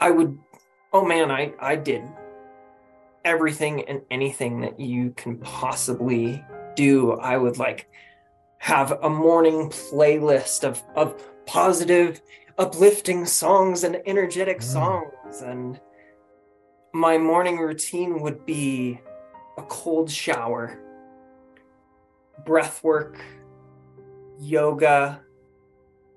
[0.00, 0.38] I would,
[0.92, 2.02] oh man, I, I did
[3.24, 6.42] everything and anything that you can possibly
[6.74, 7.12] do.
[7.12, 7.88] I would like
[8.58, 12.20] have a morning playlist of, of positive,
[12.58, 14.62] uplifting songs and energetic Mm.
[14.62, 15.42] songs.
[15.42, 15.80] And
[16.92, 19.00] my morning routine would be
[19.58, 20.78] a cold shower,
[22.44, 23.18] breath work,
[24.38, 25.20] yoga,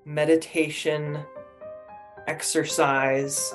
[0.06, 1.20] meditation,
[2.28, 3.54] exercise,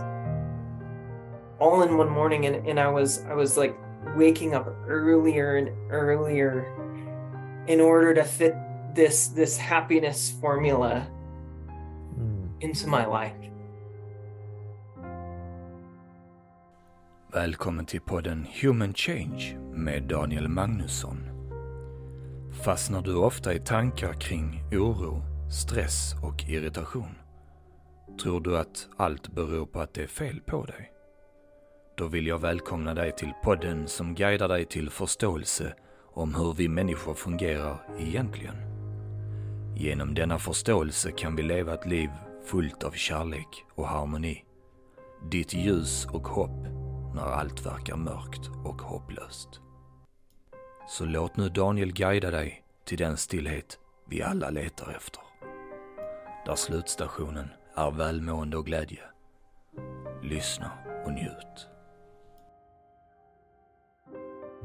[1.61, 2.47] all in one morning.
[2.47, 3.75] And, and I was I was like
[4.17, 6.65] waking up earlier and earlier
[7.67, 8.55] in order to fit
[8.95, 11.07] this this happiness formula
[12.19, 12.51] Mm.
[12.61, 13.35] into my life.
[17.33, 21.19] Välkommen till podden Human Change med Daniel Magnusson.
[22.65, 27.15] Fastnar du ofta i tankar kring oro, stress och irritation?
[28.23, 30.93] Tror du att allt beror på att det är fel på dig?
[31.99, 35.75] Då vill jag välkomna dig till podden som guidar dig till förståelse
[36.13, 38.57] om hur vi människor fungerar egentligen.
[39.77, 42.11] Genom denna förståelse kan vi leva ett liv
[42.45, 44.45] fullt av kärlek och harmoni.
[45.31, 46.67] Ditt ljus och hopp
[47.15, 49.61] när allt verkar mörkt och hopplöst.
[50.89, 55.23] Så låt nu Daniel guida dig till den stillhet vi alla letar efter.
[56.47, 59.03] Där slutstationen är välmående och glädje.
[60.23, 60.71] Lyssna
[61.07, 61.69] och njut.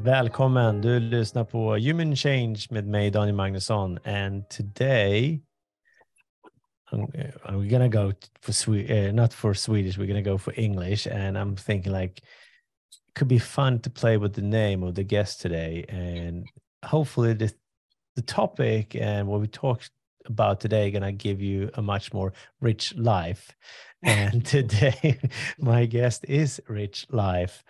[0.04, 0.82] Välkommen!
[0.82, 4.00] Du lyssnar på Human Change med mig, Daniel Magnusson.
[4.04, 5.42] And today,
[6.92, 11.08] we're gonna go for Swe- uh, not for Swedish, we're gonna go for English.
[11.08, 15.04] And I'm thinking like, it could be fun to play with the name of the
[15.04, 15.86] guest today.
[15.88, 16.48] And
[16.84, 17.54] hopefully the,
[18.16, 19.90] the topic and what we talked
[20.26, 23.56] about today gonna give you a much more rich life.
[24.02, 25.17] And today,
[25.58, 27.64] my guest is Rich Life.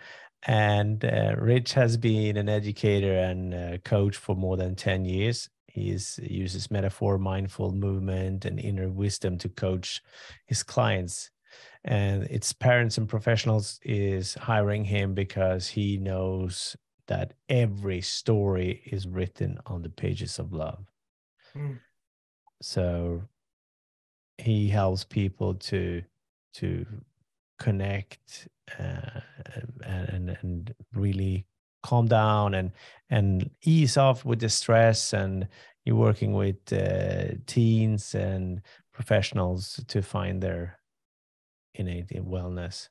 [0.46, 5.48] And uh, Rich has been an educator and uh, coach for more than 10 years.
[5.66, 10.02] He uses metaphor, mindful movement, and inner wisdom to coach
[10.46, 11.30] his clients.
[11.84, 16.76] And its parents and professionals is hiring him because he knows
[17.06, 20.86] that every story is written on the pages of love.
[21.56, 21.80] Mm.
[22.62, 23.22] So
[24.38, 26.02] he helps people to
[26.54, 26.86] to
[27.58, 28.48] connect
[28.78, 29.20] uh,
[29.84, 31.46] and, and and really
[31.82, 32.72] calm down and
[33.10, 35.12] and ease off with the stress.
[35.12, 35.48] And
[35.84, 38.62] you're working with uh, teens and
[38.92, 40.78] professionals to find their
[41.74, 42.88] innate wellness.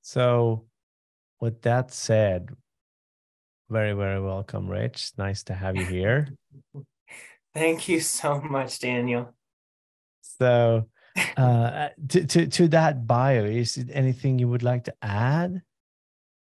[0.00, 0.66] So
[1.40, 2.50] with that said
[3.70, 5.12] very very welcome rich.
[5.18, 6.28] Nice to have you here.
[7.54, 9.34] Thank you so much, Daniel.
[10.20, 10.86] so
[11.36, 15.62] uh to, to to that bio is it anything you would like to add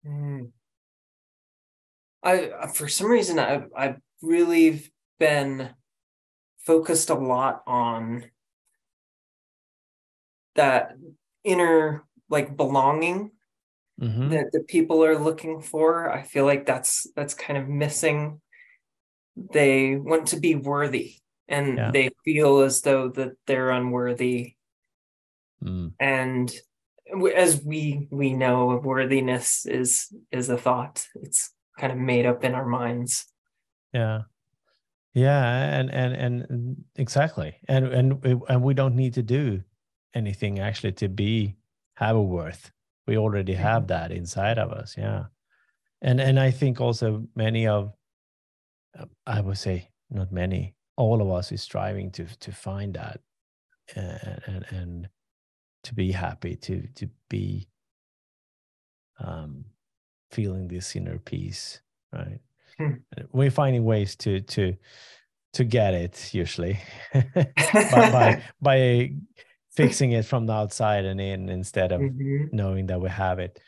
[0.06, 0.50] Mm.
[2.24, 5.70] I uh, for some reason I've I've really been
[6.66, 8.26] focused a lot on
[10.54, 10.96] that
[11.44, 13.30] inner like belonging
[14.00, 14.30] Mhm.
[14.30, 16.10] that the people are looking for.
[16.10, 18.40] I feel like that's that's kind of missing.
[19.36, 21.90] They want to be worthy and Yeah.
[21.90, 24.54] they feel as though that they're unworthy
[25.62, 25.92] Mm.
[26.00, 26.52] and
[27.36, 32.54] as we we know worthiness is is a thought it's kind of made up in
[32.54, 33.26] our minds
[33.92, 34.22] Yeah.
[35.14, 35.44] Yeah,
[35.78, 37.52] and and and exactly.
[37.68, 39.62] And and we- and we don't need to do
[40.14, 41.56] anything actually to be
[42.00, 42.72] have a worth.
[43.06, 44.96] We already have that inside of us.
[44.96, 45.26] Yeah.
[46.00, 47.92] And and I think also many of
[49.26, 53.20] I would say not many, all of us is striving to to find that
[53.94, 55.08] and and, and
[55.84, 57.68] to be happy to to be
[59.20, 59.64] um
[60.30, 61.80] feeling this inner peace,
[62.12, 62.40] right?
[62.78, 62.92] Hmm.
[63.32, 64.74] we're finding ways to to
[65.52, 66.78] to get it usually
[67.12, 69.12] by, by by
[69.70, 72.50] fixing it from the outside and in instead of Mhm.
[72.52, 73.60] knowing that we have it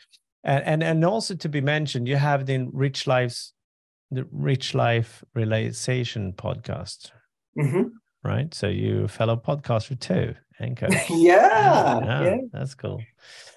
[0.43, 3.53] and and and also to be mentioned you have the rich lives
[4.15, 7.11] the rich life realization podcast
[7.57, 7.91] Mhm.
[8.23, 13.01] right so you a fellow podcaster too and coach yeah, yeah that's cool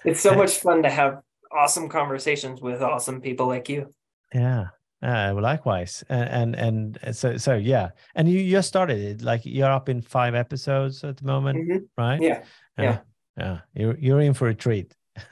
[0.05, 1.19] it's so And- much fun to have
[1.51, 3.93] awesome conversations with awesome people like you
[4.33, 4.67] Yeah.
[5.01, 6.03] Uh, well, likewise.
[6.09, 7.91] And, and and so so yeah.
[8.15, 9.21] And you just started it.
[9.21, 11.79] Like you're up in five episodes at the moment, Mhm.
[11.97, 12.21] right?
[12.21, 12.43] yeah
[12.77, 12.97] Yeah.
[13.37, 13.59] Yeah.
[13.73, 14.93] You're you're in for a treat.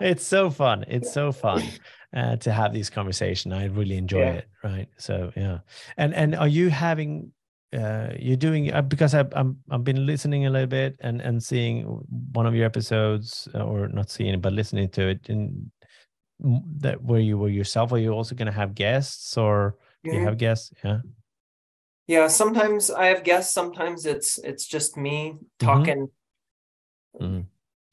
[0.00, 0.84] it's so fun.
[0.88, 1.62] It's so fun
[2.14, 3.52] uh, to have this conversation.
[3.52, 4.32] I really enjoy Yeah.
[4.32, 4.48] it.
[4.62, 4.88] Right.
[4.98, 5.58] So yeah.
[5.96, 7.32] And and are you having
[7.76, 11.42] uh, you're doing uh, because I've I'm, I've been listening a little bit and and
[11.42, 11.84] seeing
[12.32, 15.70] one of your episodes uh, or not seeing it but listening to it and
[16.38, 19.76] that where you were yourself are you also going to have guests or
[20.06, 20.16] mm-hmm.
[20.16, 20.98] you have guests yeah
[22.06, 25.66] yeah sometimes i have guests sometimes it's it's just me mm-hmm.
[25.66, 26.08] talking
[27.20, 27.40] mm-hmm.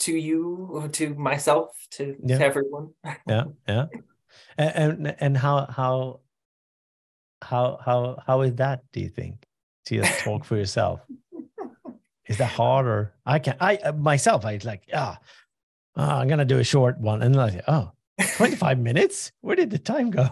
[0.04, 2.38] To you to myself to, yeah.
[2.38, 2.94] to everyone.
[3.28, 3.86] Yeah yeah.
[4.58, 6.20] And, and and how how
[7.42, 9.46] how how how is that do you think?
[9.86, 11.02] To just talk for yourself?
[12.28, 15.20] Is that harder i can i uh, myself i like ah
[15.98, 17.92] oh, i'm gonna do a short one and like oh
[18.38, 19.32] 25 minutes?
[19.42, 20.30] Where did the time go?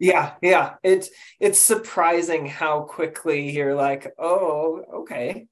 [0.00, 0.74] Yeah yeah.
[0.82, 5.46] It's it's surprising how quickly you're like oh okay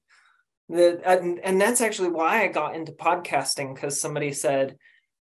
[0.73, 4.77] the, and, and that's actually why i got into podcasting because somebody said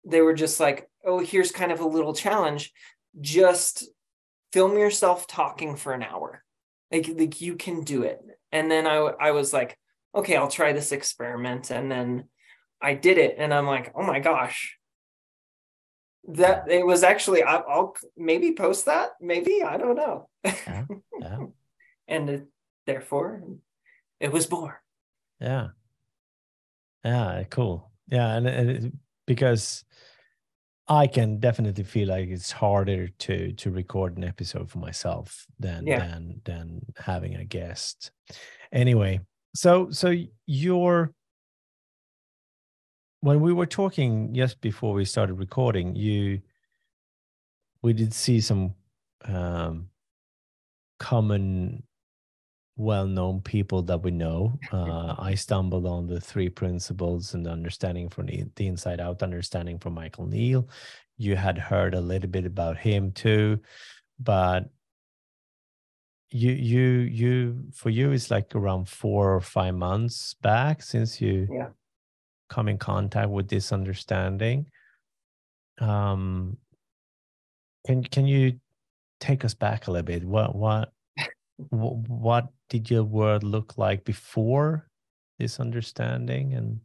[0.06, 2.74] they were just like oh here's kind of a little challenge
[3.22, 3.88] just
[4.52, 6.44] film yourself talking for an hour
[6.92, 8.20] like like you can do it
[8.52, 9.78] and then i i was like
[10.14, 12.26] okay i'll try this experiment and then
[12.82, 14.78] i did it and i'm like oh my gosh
[16.28, 20.30] that it was actually I'll, I'll maybe post that maybe I don't know.
[20.44, 20.86] Yeah.
[21.20, 21.38] yeah.
[22.08, 22.48] and it,
[22.86, 23.44] therefore,
[24.20, 24.74] it was born.
[25.40, 25.68] Yeah.
[27.04, 27.44] Yeah.
[27.50, 27.92] Cool.
[28.08, 28.94] Yeah, and, and it,
[29.26, 29.84] because
[30.88, 35.88] I can definitely feel like it's harder to to record an episode for myself than
[35.88, 36.00] yeah.
[36.00, 38.12] than than having a guest.
[38.72, 39.22] Anyway,
[39.56, 40.14] so so
[40.46, 41.12] your
[43.22, 46.42] when we were talking just before we started recording, you
[47.82, 48.76] we did see some
[49.24, 49.90] um,
[51.00, 51.82] common
[52.78, 54.60] well-known people that we know.
[54.72, 59.80] Uh, I stumbled on the three principles and understanding from the, the inside out, understanding
[59.80, 60.68] from Michael Neill.
[61.18, 63.60] You had heard a little bit about him too,
[64.20, 64.70] but
[66.30, 71.48] you you you for you it's like around four or five months back since you
[71.50, 71.70] yeah
[72.50, 74.66] come in contact with this understanding
[75.80, 76.58] um
[77.86, 78.60] can can you
[79.20, 80.92] take us back a little bit what what
[81.58, 84.88] what did your world look like before
[85.40, 86.80] this understanding and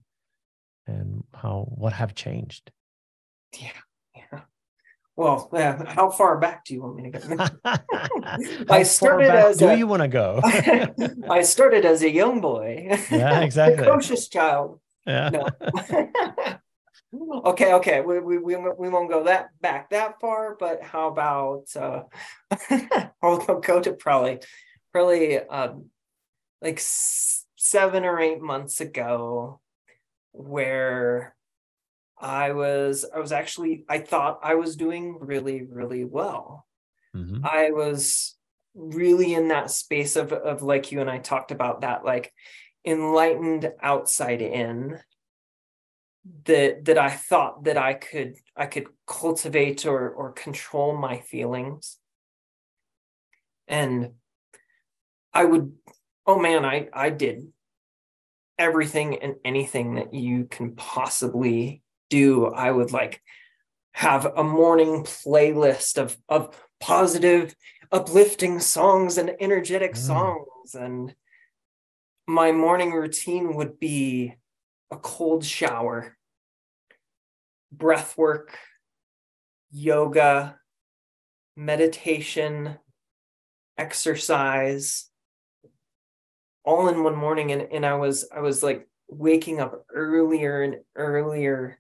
[0.87, 2.71] and how what have changed?
[3.59, 3.71] Yeah
[4.15, 4.41] yeah.
[5.17, 7.47] Well uh, how far back do you want me to go?
[8.71, 10.41] I started as do a, you want to go?
[11.31, 12.99] I started as a young boy.
[13.11, 13.85] Yeah exactly.
[13.85, 14.81] Precocious child.
[15.07, 15.31] Yeah.
[15.31, 15.47] No.
[17.13, 18.01] Okay, okay.
[18.01, 22.03] We, we, we, we won't go that back that far, but how about uh
[23.23, 24.41] I'll go to probably
[24.93, 25.87] probably um
[26.63, 29.61] like seven or eight months ago
[30.33, 31.35] where
[32.19, 36.67] I was I was actually I thought I was doing really, really well.
[37.17, 37.45] Mm-hmm.
[37.45, 38.37] I was
[38.75, 42.33] really in that space of of like you and I talked about that like
[42.85, 44.99] enlightened outside in
[46.45, 51.99] that that I thought that I could I could cultivate or or control my feelings.
[53.69, 54.13] And
[55.33, 55.73] I would
[56.27, 57.49] oh man I I did
[58.59, 62.47] everything and anything that you can possibly do.
[62.47, 63.23] I would like
[63.93, 67.55] have a morning playlist of of positive
[67.93, 69.97] uplifting songs and energetic mm.
[69.97, 70.75] songs.
[70.75, 71.15] And
[72.27, 74.35] my morning routine would be
[74.91, 76.17] a cold shower,
[77.73, 78.59] breath work,
[79.71, 80.59] yoga,
[81.57, 82.77] meditation,
[83.79, 85.09] exercise,
[86.65, 87.53] all in one morning.
[87.53, 91.79] And, and I was I was like waking up earlier and earlier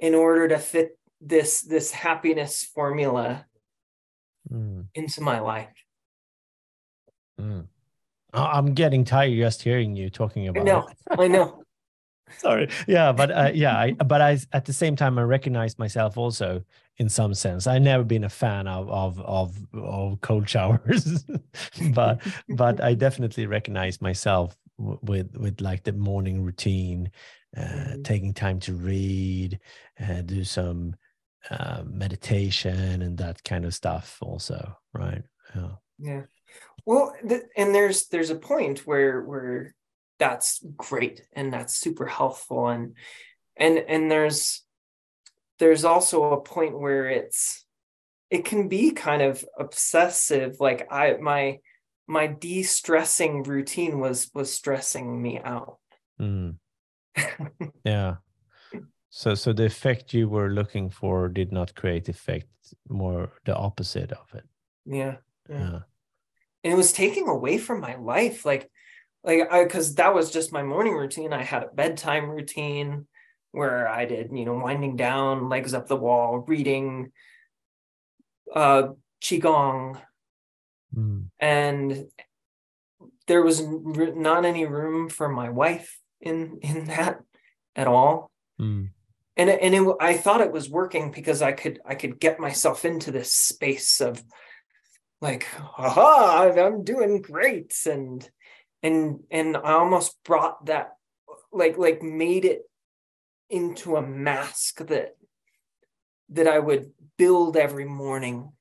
[0.00, 3.44] in order to fit this this happiness formula
[4.50, 4.86] mm.
[4.94, 5.68] into my life.
[7.40, 7.66] Mm.
[8.34, 10.60] I'm getting tired just hearing you talking about.
[10.60, 10.88] I know.
[10.88, 11.20] It.
[11.20, 11.62] I know.
[12.38, 12.68] Sorry.
[12.86, 16.62] Yeah, but uh, yeah, I, but I at the same time I recognize myself also
[16.98, 17.66] in some sense.
[17.66, 21.24] I've never been a fan of of of, of cold showers,
[21.92, 27.10] but but I definitely recognize myself with with like the morning routine,
[27.56, 28.02] uh, mm-hmm.
[28.02, 29.58] taking time to read,
[30.00, 30.94] uh, do some
[31.50, 35.22] uh, meditation and that kind of stuff also, right?
[35.54, 35.70] Yeah.
[35.98, 36.22] Yeah.
[36.84, 39.74] Well, th- and there's there's a point where where
[40.18, 42.68] that's great and that's super helpful.
[42.68, 42.94] And
[43.56, 44.62] and and there's
[45.58, 47.64] there's also a point where it's
[48.30, 50.56] it can be kind of obsessive.
[50.60, 51.58] Like i my
[52.06, 55.78] my de-stressing routine was was stressing me out.
[56.20, 56.56] Mm.
[57.84, 58.16] yeah.
[59.10, 62.46] So so the effect you were looking for did not create effect
[62.88, 64.44] more the opposite of it.
[64.84, 65.16] Yeah
[65.48, 65.80] yeah, yeah.
[66.64, 68.44] and it was taking away from my life.
[68.44, 68.70] Like
[69.24, 73.06] like i because that was just my morning routine i had a bedtime routine
[73.52, 77.10] where i did you know winding down legs up the wall reading
[78.54, 78.88] uh
[79.22, 80.00] qigong
[80.96, 81.26] Mm.
[81.38, 82.06] and
[83.26, 87.20] there was not any room for my wife in in that
[87.76, 88.88] at all Mm.
[89.36, 92.86] and and it, I thought it was working because I could I could get myself
[92.86, 94.24] into this space of
[95.20, 95.46] like
[95.78, 98.28] aha I'm doing great and
[98.82, 100.96] and and I almost brought that
[101.52, 102.62] like like made it
[103.50, 105.16] into a mask that
[106.30, 108.52] that I would build every morning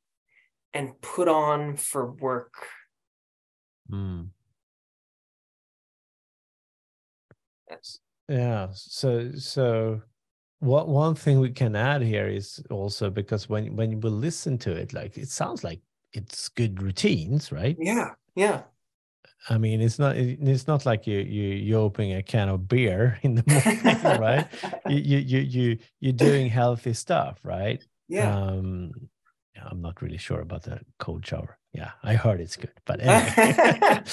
[0.73, 2.53] and put on for work
[3.91, 4.29] Mm.
[8.27, 8.67] Yeah.
[8.73, 10.01] So so
[10.59, 14.57] what one thing we can add here is also because when when you will listen
[14.59, 15.81] to it, like it sounds like
[16.13, 17.77] it's good routines, right?
[17.79, 18.63] yeah yeah
[19.49, 23.17] I mean, it's not it's not like you you you opening a can of beer
[23.23, 24.47] in the morning, right?
[24.87, 27.85] You you you you you're doing healthy stuff, right?
[28.09, 28.91] yeah Um,
[29.69, 31.57] I'm not really sure about the cold shower.
[31.73, 34.03] Yeah, I heard it's good, but anyway.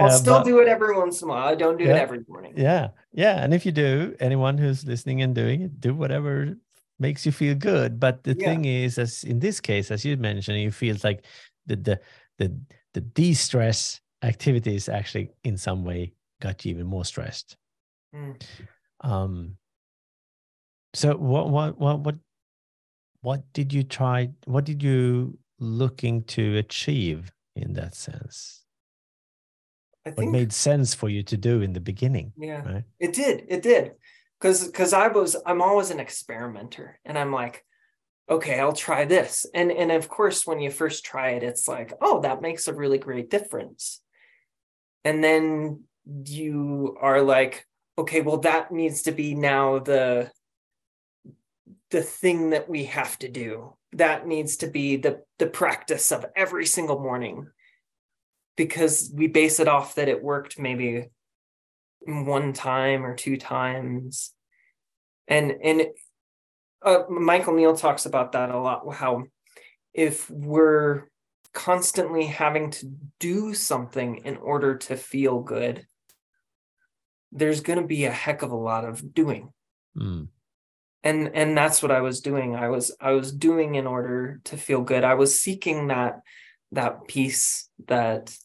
[0.00, 1.48] I'll Uh, still but- do it every once in a while.
[1.48, 2.54] I don't do it every morning.
[2.56, 6.56] Yeah, yeah, and if you do, anyone who's listening and doing it, do whatever
[6.98, 7.98] makes you feel good.
[8.00, 8.48] But the Yeah.
[8.48, 11.24] thing is, as in this case, as you mentioned, you feel like
[11.66, 12.00] the the
[12.38, 12.48] the
[12.94, 17.56] the de-stress activities actually in some way got you even more stressed.
[18.14, 18.40] Mm.
[19.00, 19.56] Um.
[20.94, 22.16] So what what what what
[23.20, 24.30] what did you try?
[24.46, 28.64] What did you looking to achieve in that sense?
[30.06, 32.32] I What made sense for you to do in the beginning?
[32.38, 32.84] yeah, right?
[32.98, 33.44] it did.
[33.48, 33.92] It did.
[34.40, 37.64] Cause because I was I'm always an experimenter and I'm like,
[38.30, 39.46] okay, I'll try this.
[39.52, 42.74] And and of course, when you first try it, it's like, oh, that makes a
[42.74, 44.00] really great difference.
[45.04, 45.84] And then
[46.24, 50.30] you are like, okay, well, that needs to be now the
[51.90, 53.74] the thing that we have to do.
[53.92, 57.48] That needs to be the the practice of every single morning.
[58.56, 61.08] Because we base it off that it worked maybe
[62.00, 64.32] one time or two times
[65.26, 65.82] and and
[66.82, 69.24] uh, michael neill talks about that a lot how
[69.92, 71.04] if we're
[71.54, 75.86] constantly having to do something in order to feel good
[77.32, 79.52] there's going to be a heck of a lot of doing
[79.96, 80.28] Mm.
[81.02, 84.56] and and that's what i was doing i was i was doing in order to
[84.56, 86.20] feel good i was seeking that
[86.72, 88.36] that peace that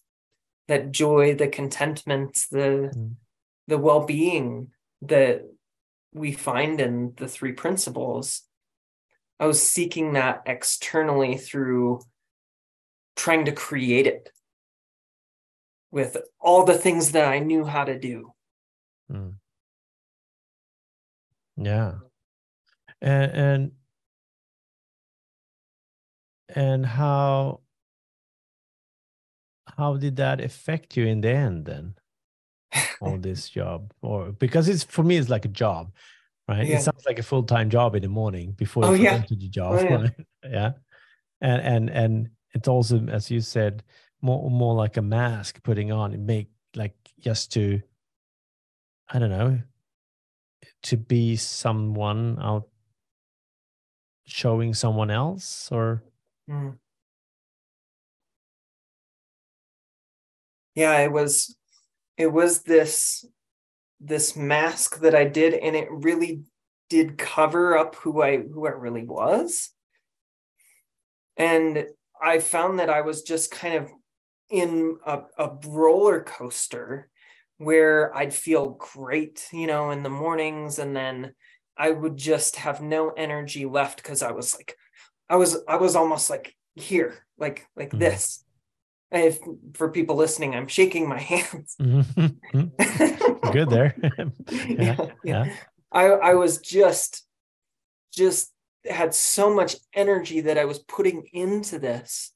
[0.67, 3.15] that joy the contentment the Mm.
[3.67, 4.72] the well-being
[5.03, 5.43] that
[6.13, 8.43] we find in the three principles
[9.39, 12.00] i was seeking that externally through
[13.15, 14.29] trying to create it
[15.91, 18.34] with all the things that i knew how to do
[19.12, 19.34] Mm.
[21.58, 21.93] Yeah.
[23.01, 23.72] And and
[26.50, 27.60] and how
[29.77, 31.96] how did that affect you in the end then?
[33.01, 35.91] All this job or because it's for me it's like a job,
[36.48, 36.65] right?
[36.65, 36.77] Yeah.
[36.77, 39.20] It sounds like a full-time job in the morning before Oh, you yeah.
[39.20, 39.74] go to the job.
[39.74, 39.96] Oh, yeah.
[40.01, 40.12] right?
[40.43, 40.72] yeah.
[41.41, 43.83] And and and it's also as you said
[44.22, 46.13] more more like a mask putting on.
[46.13, 47.81] It make like just to
[49.10, 49.60] I don't know
[50.83, 52.67] to be someone out
[54.25, 56.03] showing someone else or?
[56.50, 56.77] Mm.
[60.75, 61.55] yeah it was
[62.17, 63.25] it was this
[64.01, 66.43] this mask that i did and it really
[66.89, 69.72] did cover up who i who i really was.
[71.38, 71.88] And
[72.24, 73.92] i found that i was just kind of
[74.50, 77.10] in a, a roller coaster
[77.58, 81.34] where i'd feel great you know in the mornings and then
[81.77, 84.75] i would just have no energy left because i was like
[85.30, 88.00] i was i was almost like here like like Mhm.
[88.00, 88.44] this.
[89.12, 89.39] If
[89.75, 91.75] for people listening i'm shaking my hands.
[93.51, 93.96] Good there.
[94.51, 95.06] Yeah, yeah.
[95.24, 95.56] yeah.
[95.92, 97.24] I I was just
[98.12, 98.52] just
[98.86, 102.34] had so much energy that I was putting into this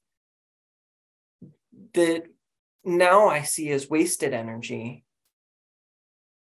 [1.94, 2.24] that
[2.84, 5.04] now I see as wasted energy.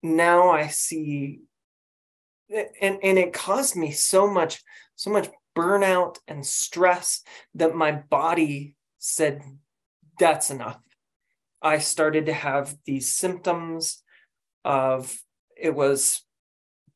[0.03, 1.41] Now I see
[2.49, 4.61] and and it caused me so much
[4.95, 7.23] so much burnout and stress
[7.55, 9.41] that my body said
[10.19, 10.79] that's enough.
[11.61, 14.03] I started to have these symptoms
[14.63, 15.17] of
[15.57, 16.24] it was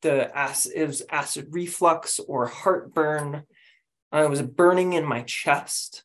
[0.02, 3.44] the acid, it was acid reflux or heartburn.
[4.12, 6.04] I was burning in my chest.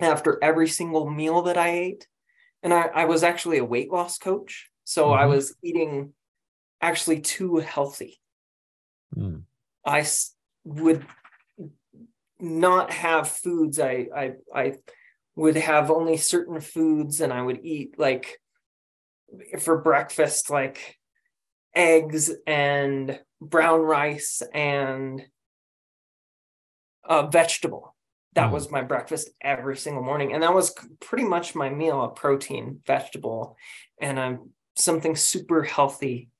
[0.00, 2.06] after every single meal that I ate.
[2.62, 4.70] And I, I was actually a weight loss coach.
[4.84, 5.28] So I Mhm.
[5.28, 6.14] was eating
[6.80, 8.20] actually too healthy.
[9.16, 9.44] Mm.
[9.84, 10.06] I
[10.64, 11.06] would
[12.38, 13.80] not have foods.
[13.80, 14.74] I, I, I
[15.34, 18.40] would have only certain foods and I would eat like
[19.60, 20.97] for breakfast, like
[21.78, 25.24] eggs and brown rice and
[27.04, 27.94] a vegetable.
[28.34, 28.52] That Mm.
[28.52, 30.32] was my breakfast every single morning.
[30.32, 33.56] And that was pretty much my meal, a protein, vegetable,
[34.00, 36.30] and um, something super healthy.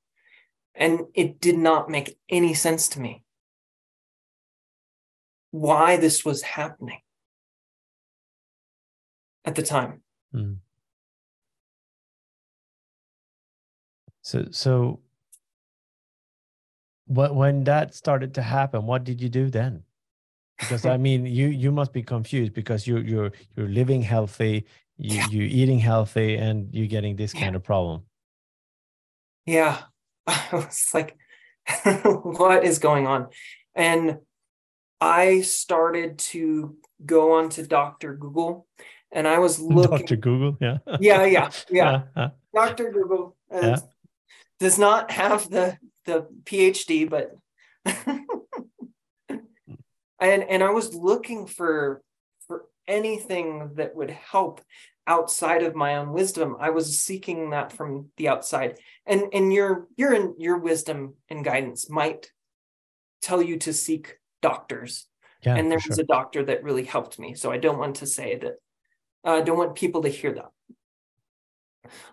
[0.75, 3.23] And it did not make any sense to me
[5.51, 7.01] why this was happening
[9.45, 10.03] at the time.
[10.33, 10.57] Mm.
[14.21, 15.01] So so
[17.09, 19.83] what when that started to happen, what did you do then?
[20.59, 24.65] Because I mean, you you must be confused because you you're you're living healthy,
[24.97, 25.27] you Yeah.
[25.29, 28.03] you eating healthy, and you're getting this kind of problem.
[29.45, 29.81] Yeah.
[30.27, 31.17] I was like,
[32.23, 33.27] what is going on?
[33.73, 34.19] And
[35.01, 36.75] I started to
[37.05, 38.13] go onto Dr.
[38.15, 38.67] Google
[39.11, 39.97] and I was looking.
[40.05, 40.17] Dr.
[40.17, 40.77] Google, yeah.
[40.99, 42.01] Yeah, yeah, yeah.
[42.15, 42.29] yeah.
[42.53, 42.91] Dr.
[42.91, 43.77] Google uh, Yeah.
[44.59, 45.77] does not have the
[46.09, 47.35] the PhD, but
[49.29, 52.01] and and I was looking for
[52.47, 54.61] for anything that would help
[55.07, 56.55] outside of my own wisdom.
[56.59, 61.89] I was seeking that from the outside, and and your your your wisdom and guidance
[61.89, 62.31] might
[63.21, 65.05] tell you to seek doctors
[65.43, 65.91] Yeah, and there sure.
[65.91, 67.33] was a doctor that really helped me.
[67.35, 68.53] So I don't want to say that.
[69.25, 70.51] uh, I don't want people to hear that.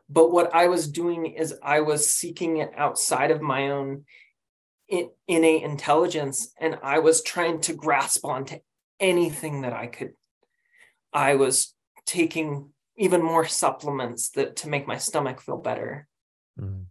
[0.09, 4.05] But what I was doing is I was seeking it outside of my own
[4.89, 8.59] in, innate intelligence, and I was trying to grasp onto
[9.01, 10.13] anything that I could.
[11.13, 16.07] I was taking even more supplements that to make my stomach feel better.
[16.59, 16.87] Mm.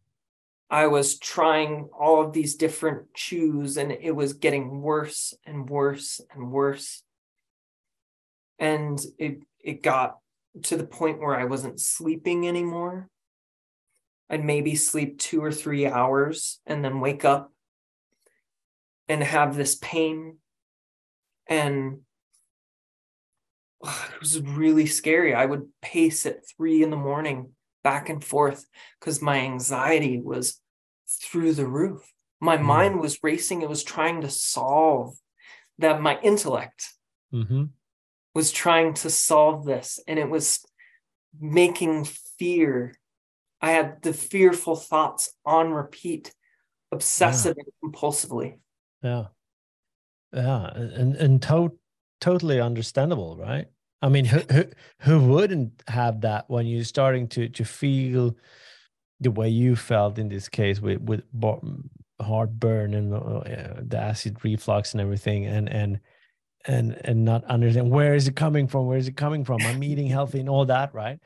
[0.69, 6.21] I was trying all of these different chews and it was getting worse and worse
[6.33, 7.03] and worse.
[8.57, 10.17] And it it got
[10.63, 13.09] to the point where I wasn't sleeping anymore.
[14.29, 17.51] I'd maybe sleep two or three hours and then wake up
[19.07, 20.37] and have this pain.
[21.47, 21.99] And
[23.83, 25.35] it was really scary.
[25.35, 27.51] I would pace at three in the morning
[27.83, 28.65] back and forth
[28.99, 30.59] because my anxiety was
[31.07, 32.11] through the roof.
[32.39, 32.63] My Mm.
[32.63, 33.61] mind was racing.
[33.61, 35.17] It was trying to solve
[35.77, 36.01] that.
[36.01, 36.93] My intellect
[37.31, 37.65] hmm
[38.35, 40.63] was trying to solve this, and it was
[41.39, 42.03] making
[42.37, 42.93] fear.
[43.61, 46.31] I had the fearful thoughts on repeat,
[46.91, 48.59] obsessive and compulsively.
[49.01, 49.27] Yeah.
[50.33, 50.67] Yeah.
[50.67, 51.79] And and to-
[52.19, 53.67] totally understandable, right?
[54.01, 54.65] I mean, who, who
[54.99, 58.35] who wouldn't have that when you're starting to to feel
[59.21, 61.23] the way you felt in this case with with
[62.21, 65.99] heartburn and uh, the acid reflux and everything, and and
[66.67, 68.87] and and not understand where is it coming from?
[68.87, 69.65] Where is it coming from?
[69.65, 71.19] I'm eating healthy and all that, right?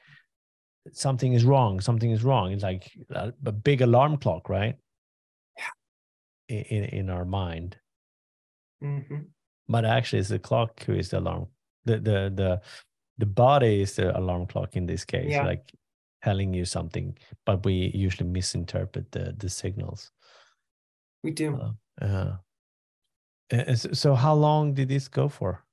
[0.91, 1.81] Something is wrong.
[1.81, 2.51] Something is wrong.
[2.51, 4.75] It's like a, a big alarm clock, right?
[6.47, 7.77] In in, in our mind
[8.81, 9.25] Mhm.
[9.67, 11.47] but actually it's the clock who is the alarm
[11.83, 12.61] the the the
[13.17, 15.45] the body is the alarm clock in this case Yeah.
[15.45, 15.69] like
[16.23, 20.11] telling you something but we usually misinterpret the the signals
[21.23, 21.55] We do.
[21.57, 22.37] uh, uh,
[23.75, 25.63] so, how long did this go for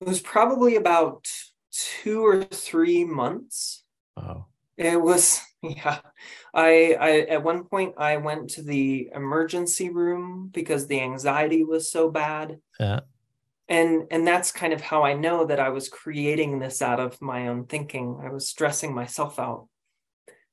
[0.00, 1.26] It was probably about
[1.70, 3.84] two or three months.
[4.16, 6.00] oh It was yeah.
[6.54, 11.90] I I at one point I went to the emergency room because the anxiety was
[11.90, 12.58] so bad.
[12.78, 13.00] yeah
[13.68, 17.20] And and that's kind of how I know that I was creating this out of
[17.20, 18.20] my own thinking.
[18.24, 19.68] I was stressing myself out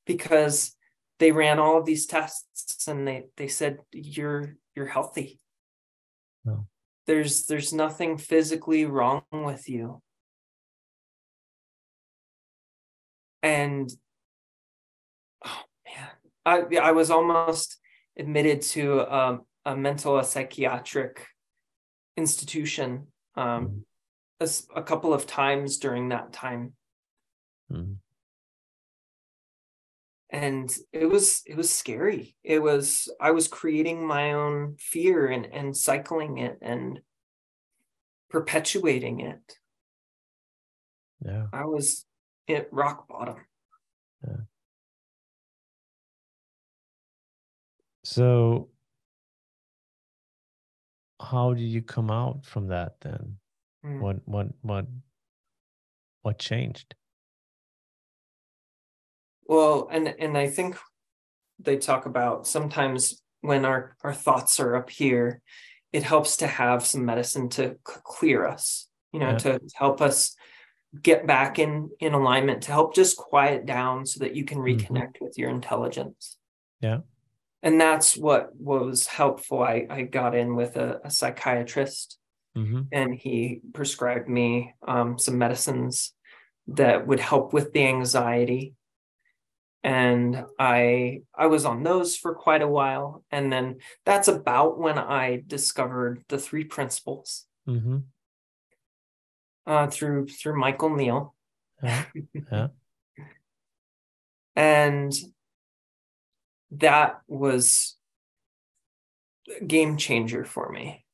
[0.05, 0.75] because
[1.19, 5.39] they ran all of these tests and they they said you're you're healthy.
[6.45, 6.67] No.
[7.07, 10.01] There's there's nothing physically wrong with you.
[13.41, 13.89] And
[15.45, 16.09] oh man,
[16.45, 17.77] I I was almost
[18.17, 21.25] admitted to um, a mental a psychiatric
[22.15, 23.85] institution um,
[24.39, 26.73] a, s- a couple of times during that time,
[27.71, 27.97] Mhm.
[30.29, 32.35] And it was it was scary.
[32.43, 36.99] It was I was creating my own fear and and cycling it and
[38.29, 39.57] perpetuating it.
[41.25, 42.05] yeah I was
[42.49, 43.37] at rock bottom.
[44.27, 44.41] yeah
[48.03, 48.69] so
[51.21, 53.37] how did you come out from that then
[53.85, 54.01] Mm.
[54.01, 54.85] what what what
[56.23, 56.95] what changed?
[59.47, 60.77] Well, and and I think
[61.59, 65.41] they talk about sometimes when our our thoughts are up here,
[65.91, 69.37] it helps to have some medicine to clear us, you know, Yeah.
[69.37, 70.35] to help us
[71.01, 74.77] get back in in alignment, to help just quiet down so that you can Mhm.
[74.79, 76.37] reconnect with your intelligence.
[76.81, 76.99] Yeah.
[77.63, 79.63] And that's what was helpful.
[79.63, 82.17] I I got in with a, a psychiatrist
[82.55, 86.13] hmm and he prescribed me um, some medicines
[86.67, 88.73] that would help with the anxiety
[89.87, 94.97] and i i was on those for quite a while and then that's about when
[94.97, 97.99] i discovered the three principles hmm
[99.65, 101.33] uh, through through michael neill
[101.81, 102.03] Yeah.
[102.51, 102.67] Yeah.
[104.57, 105.13] and
[106.71, 107.95] that was
[109.61, 111.05] a game changer for me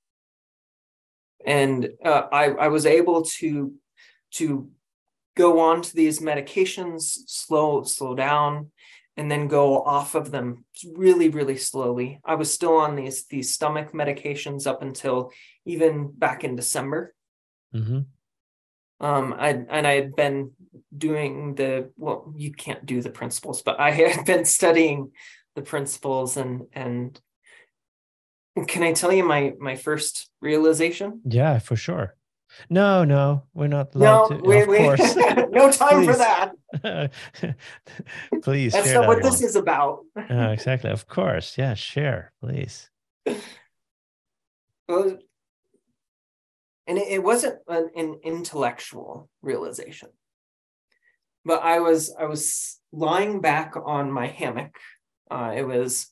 [1.45, 3.73] and uh, I, I was able to
[4.35, 4.69] to
[5.35, 8.71] go on to these medications slow slow down
[9.15, 10.65] and then go off of them
[10.95, 12.19] really really slowly.
[12.25, 15.31] I was still on these these stomach medications up until
[15.65, 17.13] even back in december.
[17.71, 18.01] Hmm
[18.99, 20.51] um I and I had been
[20.95, 25.11] doing the well you can't do the principles but I had been studying
[25.55, 27.19] the principles and and
[28.67, 31.21] can I tell you my my first realization?
[31.25, 32.15] Yeah, for sure.
[32.69, 34.43] No, no, we're not no allowed to.
[34.43, 35.15] wait of wait course.
[35.51, 36.51] no time for that
[38.41, 40.89] please that's not that what this is about Oh, exactly.
[40.89, 41.57] Of course.
[41.57, 42.89] Yeah, share, please.
[44.87, 45.17] Well,
[46.87, 50.09] and it, it wasn't an, an intellectual realization
[51.45, 54.75] but i was i was lying back on my hammock
[55.31, 56.07] uh, it was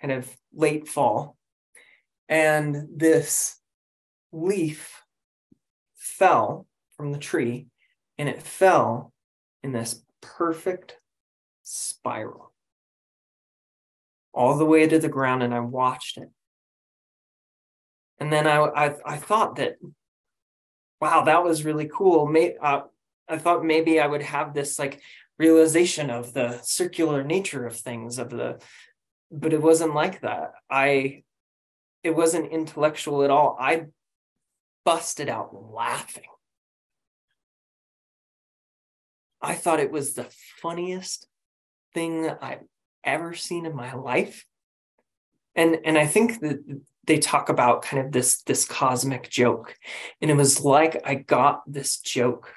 [0.00, 1.36] kind of late fall
[2.28, 3.58] and this
[4.32, 5.02] leaf
[6.18, 7.66] fell from the tree
[8.18, 9.12] and it fell
[9.62, 10.96] in this perfect
[11.62, 12.52] spiral
[14.32, 16.30] all the way to the ground and i watched it
[18.18, 19.76] and then I, I I thought that,
[21.00, 22.26] wow, that was really cool.
[22.26, 22.82] May, uh,
[23.28, 25.00] I thought maybe I would have this like
[25.38, 28.60] realization of the circular nature of things, of the,
[29.30, 30.52] but it wasn't like that.
[30.70, 31.24] I,
[32.02, 33.56] it wasn't intellectual at all.
[33.60, 33.86] I
[34.86, 36.30] busted out laughing.
[39.42, 40.28] I thought it was the
[40.62, 41.26] funniest
[41.92, 42.64] thing I've
[43.04, 44.46] ever seen in my life.
[45.54, 46.58] And and I think that
[47.06, 49.76] they talk about kind of this this cosmic joke
[50.20, 52.52] and it was like i got this joke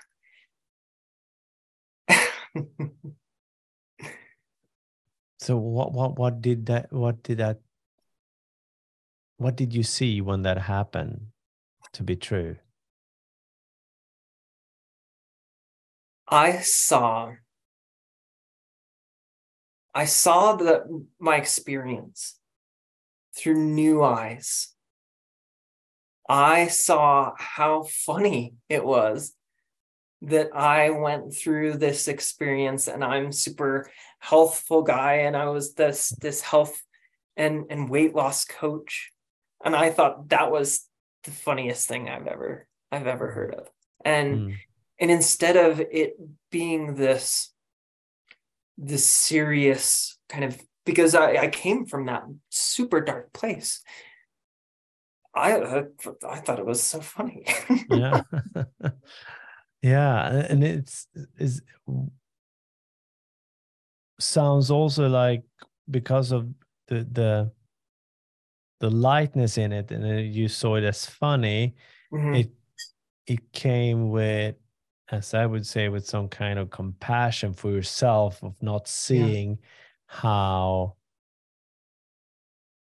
[5.42, 7.62] So what what what did that what did that
[9.38, 11.32] what did you see when that happened
[11.94, 12.58] to be true?
[16.32, 17.34] i saw
[19.96, 22.40] i saw the my experience
[23.36, 24.76] through new eyes
[26.28, 29.34] i saw how funny it was
[30.22, 36.10] that I went through this experience and I'm super healthful guy and I was this
[36.10, 36.78] this health
[37.38, 39.14] and and weight loss coach
[39.64, 40.89] and I thought that was
[41.24, 43.68] the funniest thing I've ever I've ever heard of.
[44.04, 44.56] And Mm,
[45.00, 46.18] and instead of it
[46.52, 47.54] being this
[48.78, 53.82] this serious kind of because I, I came from that super dark place
[55.34, 55.84] I I,
[56.28, 57.46] I thought it was so funny.
[57.90, 58.22] Yeah.
[59.82, 61.62] yeah, and it's is
[64.20, 65.44] sounds also like
[65.90, 66.50] because of
[66.88, 67.52] the the
[68.80, 71.76] the lightness in it and then you saw it as funny
[72.12, 72.40] Mhm.
[72.40, 72.52] it
[73.28, 74.56] it came with
[75.12, 79.60] as i would say with some kind of compassion for yourself of not seeing
[80.06, 80.96] how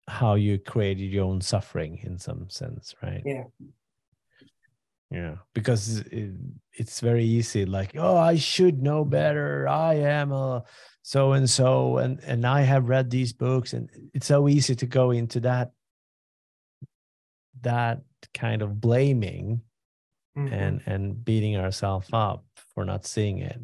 [0.08, 3.43] how you created your own suffering in some sense right Yeah.
[5.12, 6.32] yeah because it,
[6.73, 10.63] it's very easy like oh i should know better i am a
[11.04, 14.86] so and so and and i have read these books and it's so easy to
[14.86, 15.71] go into that
[17.62, 18.02] that
[18.34, 19.62] kind of blaming
[20.38, 20.54] Mhm.
[20.54, 23.60] and and beating ourselves up for not seeing it.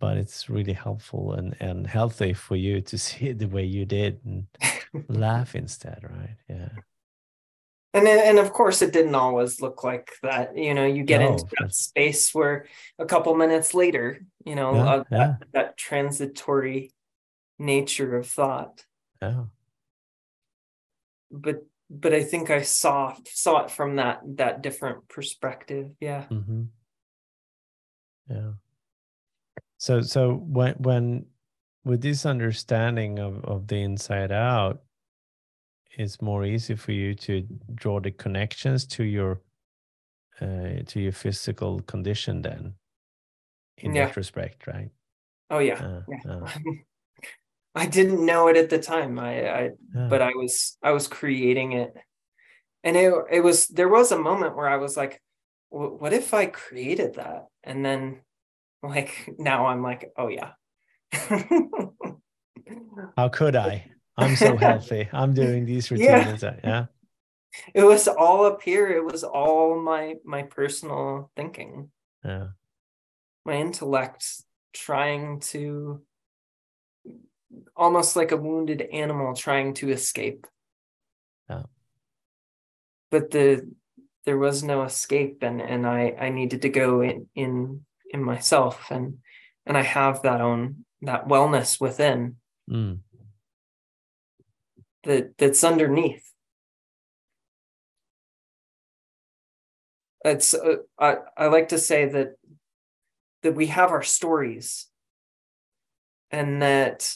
[0.00, 3.84] But it's really helpful and and healthy for you to see it the way you
[3.86, 4.46] did and
[5.08, 6.36] laugh instead right?
[6.48, 6.68] Yeah.
[7.92, 10.56] And then, and of course it didn't always look like that.
[10.56, 12.66] You know you get No, into that space where
[12.98, 15.18] a couple minutes later you know Yeah, uh, yeah.
[15.40, 16.92] That, that transitory
[17.58, 18.84] nature of thought.
[19.22, 19.44] Yeah.
[21.30, 21.64] But
[22.00, 26.64] but i think i saw saw it from that that different perspective yeah hmm
[28.28, 28.52] yeah
[29.78, 31.26] so so when when
[31.84, 34.82] with this understanding of of the inside out
[35.96, 39.40] it's more easy for you to draw the connections to your
[40.40, 42.74] uh, to your physical condition then
[43.78, 44.06] in Yeah.
[44.06, 44.90] retrospect right
[45.50, 45.74] Oh yeah.
[45.84, 46.32] Uh, yeah.
[46.32, 46.48] uh,
[47.74, 49.18] I didn't know it at the time.
[49.18, 49.62] I, I
[49.94, 50.06] yeah.
[50.08, 51.94] but I was I was creating it,
[52.82, 55.20] and it it was there was a moment where I was like,
[55.70, 57.46] what if I created that?
[57.62, 58.20] And then,
[58.82, 60.52] like now I'm like, oh yeah.
[63.16, 63.84] how could i
[64.16, 66.18] i'm so healthy i'm doing these Yeah.
[66.18, 66.86] routines uh, yeah
[67.72, 68.88] it was all up here.
[68.88, 71.90] It was all my my personal thinking,
[72.24, 72.48] yeah
[73.44, 74.26] my intellect
[74.72, 76.02] trying to
[77.76, 80.46] almost like a wounded animal trying to escape.
[83.10, 83.70] But the
[84.24, 88.90] there was no escape and and I I needed to go in in in myself
[88.90, 89.18] and
[89.66, 92.36] and I have that own that wellness within
[92.68, 93.00] Mm.
[95.02, 96.32] that that's underneath.
[100.24, 102.36] It's uh, I I like to say that
[103.42, 104.88] that we have our stories
[106.30, 107.14] and that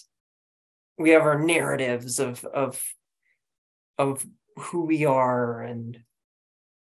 [0.98, 2.82] we have our narratives of of
[3.96, 5.98] of who we are and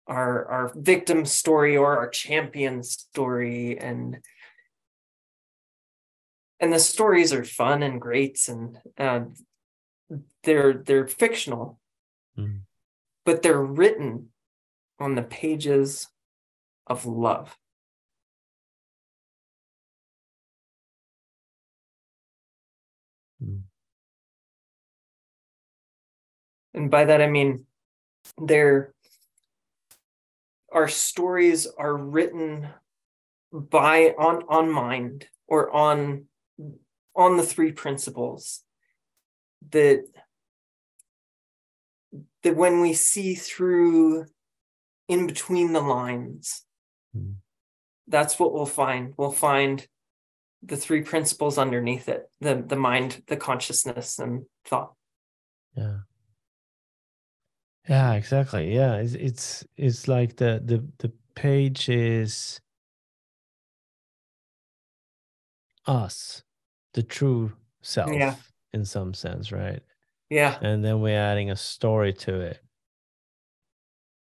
[0.07, 4.19] our our victim story or our champion story and
[6.59, 9.21] and the stories are fun and great and uh,
[10.43, 11.79] they're they're fictional
[12.37, 12.59] Mm.
[13.25, 14.29] but they're written
[14.99, 16.07] on the pages
[16.85, 17.57] of love
[26.77, 27.65] and by that i mean
[28.37, 28.93] they're
[30.71, 32.67] our stories are written
[33.51, 36.25] by on on mind or on
[37.15, 38.63] on the three principles
[39.71, 40.03] that
[42.43, 44.25] that when we see through
[45.07, 46.63] in between the lines
[47.15, 47.35] Mm.
[48.07, 49.87] that's what we'll find we'll find
[50.61, 54.93] the three principles underneath it the the mind the consciousness and thought
[55.73, 55.99] Yeah.
[57.87, 58.73] Yeah, exactly.
[58.73, 62.59] Yeah, it's it's it's like the the the page is
[65.85, 66.43] us,
[66.93, 68.35] the true self Yeah.
[68.73, 69.81] in some sense, right?
[70.29, 72.61] yeah And then we're adding a story to it.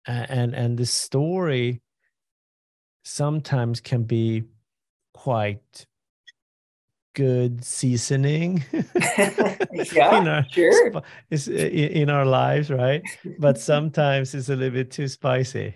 [0.06, 1.80] A- And and the story
[3.04, 4.44] sometimes can be
[5.14, 5.86] quite
[7.18, 8.64] good seasoning.
[9.92, 10.92] Yeah, in our sure.
[11.32, 13.02] i- in our lives, right?
[13.38, 15.74] But sometimes it's a little bit too spicy.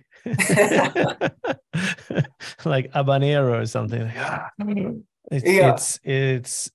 [2.64, 4.48] like habanero or something ah,
[5.30, 5.72] it's Yeah.
[5.74, 6.70] it's it's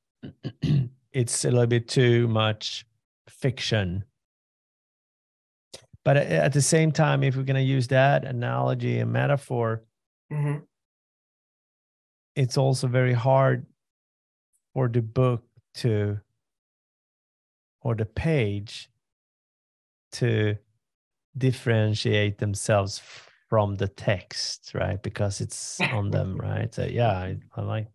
[1.14, 2.86] it's a little bit too much
[3.30, 4.04] fiction
[6.04, 9.84] but at the same time if we're going to use that analogy and metaphor
[10.32, 10.64] Mhm.
[12.36, 13.66] it's also very hard
[14.78, 15.42] for the book
[15.74, 16.20] to
[17.82, 18.92] or the page
[20.12, 20.56] to
[21.36, 23.02] differentiate themselves
[23.50, 27.88] from the text right because it's on them right so yeah I, I like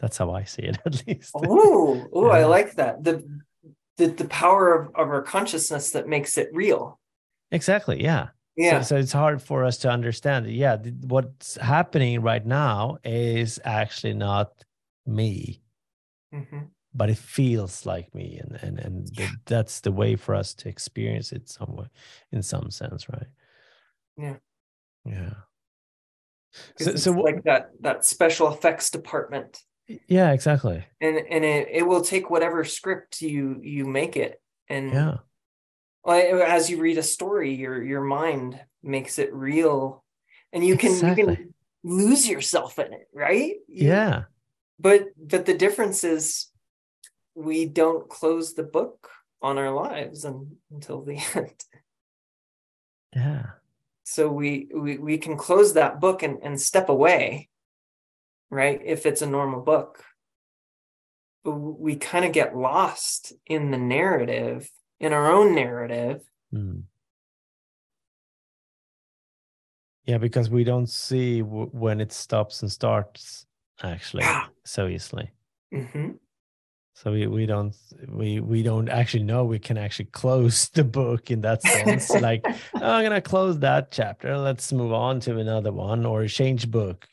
[0.00, 3.04] that's how i see it at least Oh, ooh, I like that.
[3.04, 3.22] The
[3.96, 6.98] the the power of, of our consciousness that makes it real.
[7.52, 8.80] exactly yeah Yeah.
[8.80, 10.50] So, so it's hard for us to understand.
[10.50, 14.64] Yeah, what's happening right now is actually not
[15.06, 15.60] me,
[16.36, 16.70] Mhm.
[16.94, 20.68] but it feels like me, and and and th- that's the way for us to
[20.68, 21.90] experience it somewhere,
[22.32, 23.28] in some sense, right?
[24.16, 24.36] Yeah.
[25.04, 25.34] yeah
[26.78, 29.62] So, so like that that special effects department.
[30.08, 30.84] yeah, exactly.
[31.00, 34.40] And and it, it will take whatever script you you make it.
[34.68, 35.16] And Yeah,
[36.06, 40.04] as you read a story, your your mind makes it real.
[40.52, 43.56] And you can you can lose yourself in it, right?
[43.68, 44.24] You- yeah,
[44.78, 46.50] but but the difference is
[47.34, 49.08] we don't close the book
[49.42, 51.64] on our lives and, until the end.
[53.14, 53.46] Yeah,
[54.04, 57.48] so we, we we can close that book and, and step away
[58.50, 60.04] right if it's a normal book.
[61.44, 66.22] But we kind of get lost in the narrative in our own narrative.
[66.54, 66.84] Mm.
[70.04, 73.45] yeah, because we don't see w- when it stops and starts
[73.82, 74.46] actually Yeah.
[74.64, 75.30] so easily.
[75.72, 76.12] hmm
[76.94, 77.74] So we, we don't
[78.08, 82.14] we we don't actually know we can actually close the book in that sense.
[82.14, 82.42] like
[82.80, 84.36] oh, I'm gonna close that chapter.
[84.38, 87.06] Let's move on to another one or change book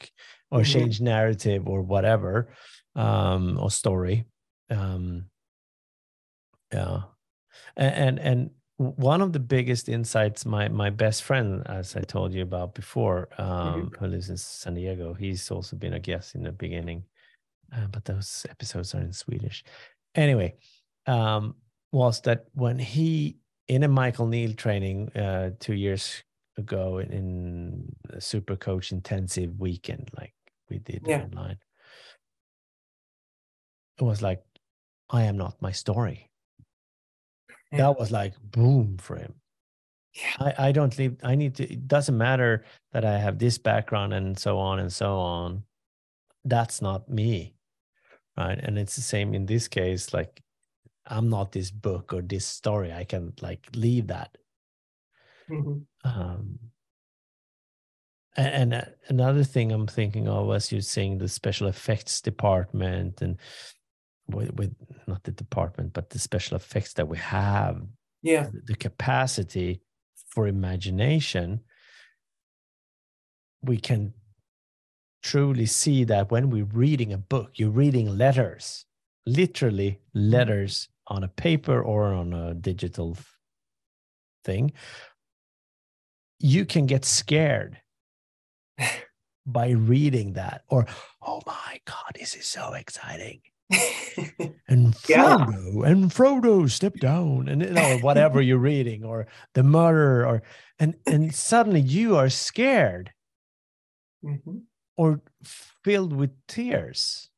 [0.52, 0.71] or Mhm.
[0.73, 2.47] change narrative or whatever
[2.95, 4.26] um or story
[4.69, 5.26] um
[6.71, 7.02] yeah
[7.76, 12.33] A- and and one of the biggest insights my my best friend as i told
[12.33, 16.43] you about before um who lives in san diego he's also been a guest in
[16.43, 17.03] the beginning
[17.75, 19.63] uh, but those episodes are in swedish.
[20.15, 20.55] Anyway
[21.07, 21.55] um
[21.91, 26.23] was that when he in a michael neill training uh two years
[26.57, 30.33] ago in, in a super coach intensive weekend like
[30.69, 31.23] we did Yeah.
[31.23, 31.57] online
[33.99, 34.43] it was like
[35.09, 36.29] i am not my story
[37.73, 37.79] Yeah.
[37.88, 39.33] that was like boom for him
[40.13, 40.53] Yeah.
[40.57, 44.13] I, I don't leave i need to it doesn't matter that i have this background
[44.13, 45.63] and so on and so on
[46.45, 47.55] that's not me
[48.38, 50.41] right and it's the same in this case like
[51.07, 54.38] i'm not this book or this story i can like leave that
[55.49, 55.86] Mhm.
[56.05, 56.59] um
[58.36, 63.38] and, uh, another thing i'm thinking of as you're saying the special effects department and
[64.33, 64.75] with, with
[65.07, 67.81] not the department but the special effects that we have
[68.21, 68.49] Yeah.
[68.65, 69.81] the capacity
[70.29, 71.61] for imagination
[73.61, 74.13] we can
[75.21, 78.85] truly see that when we're reading a book you're reading letters
[79.25, 80.31] literally mm-hmm.
[80.31, 83.17] letters on a paper or on a digital
[84.43, 84.73] thing.
[86.39, 87.79] You can get scared
[89.45, 90.85] by reading that or
[91.21, 93.41] oh my god this is so exciting
[94.67, 95.38] and Yeah.
[95.45, 100.43] Frodo and Frodo step down and you know whatever you're reading or the murder or
[100.79, 103.12] and and suddenly you are scared
[104.23, 104.63] Mhm.
[104.97, 105.21] or
[105.83, 107.29] filled with tears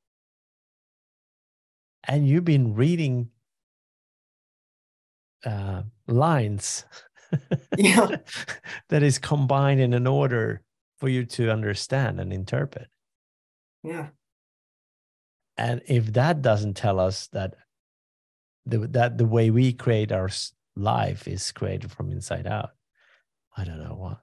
[2.03, 3.31] and you've been reading
[5.45, 6.85] uh, lines
[7.77, 8.17] Yeah.
[8.89, 10.61] that is combined in an order
[10.99, 12.89] for you to understand and interpret
[13.83, 14.09] Yeah.
[15.57, 17.55] And if that doesn't tell us that
[18.65, 20.29] the, that the way we create our
[20.75, 22.71] life is created from inside out
[23.57, 24.19] i don't know what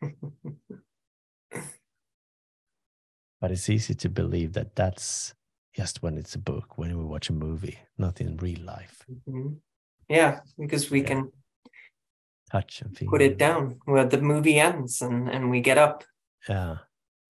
[3.40, 5.34] but it's easy to believe that that's
[5.74, 9.60] just when it's a book when we watch a movie not in real life Mhm.
[10.08, 11.06] Yeah, because we Yeah.
[11.06, 11.32] can
[12.50, 16.04] touch and feel put it down where the movie ends and, and we get up.
[16.48, 16.76] yeah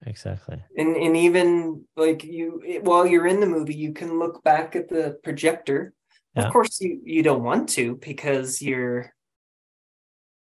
[0.04, 4.76] exactly And and even like you while you're in the movie, you can look back
[4.76, 5.92] at the projector.
[6.35, 6.46] Yeah.
[6.46, 9.12] Of course you you don't want to because you're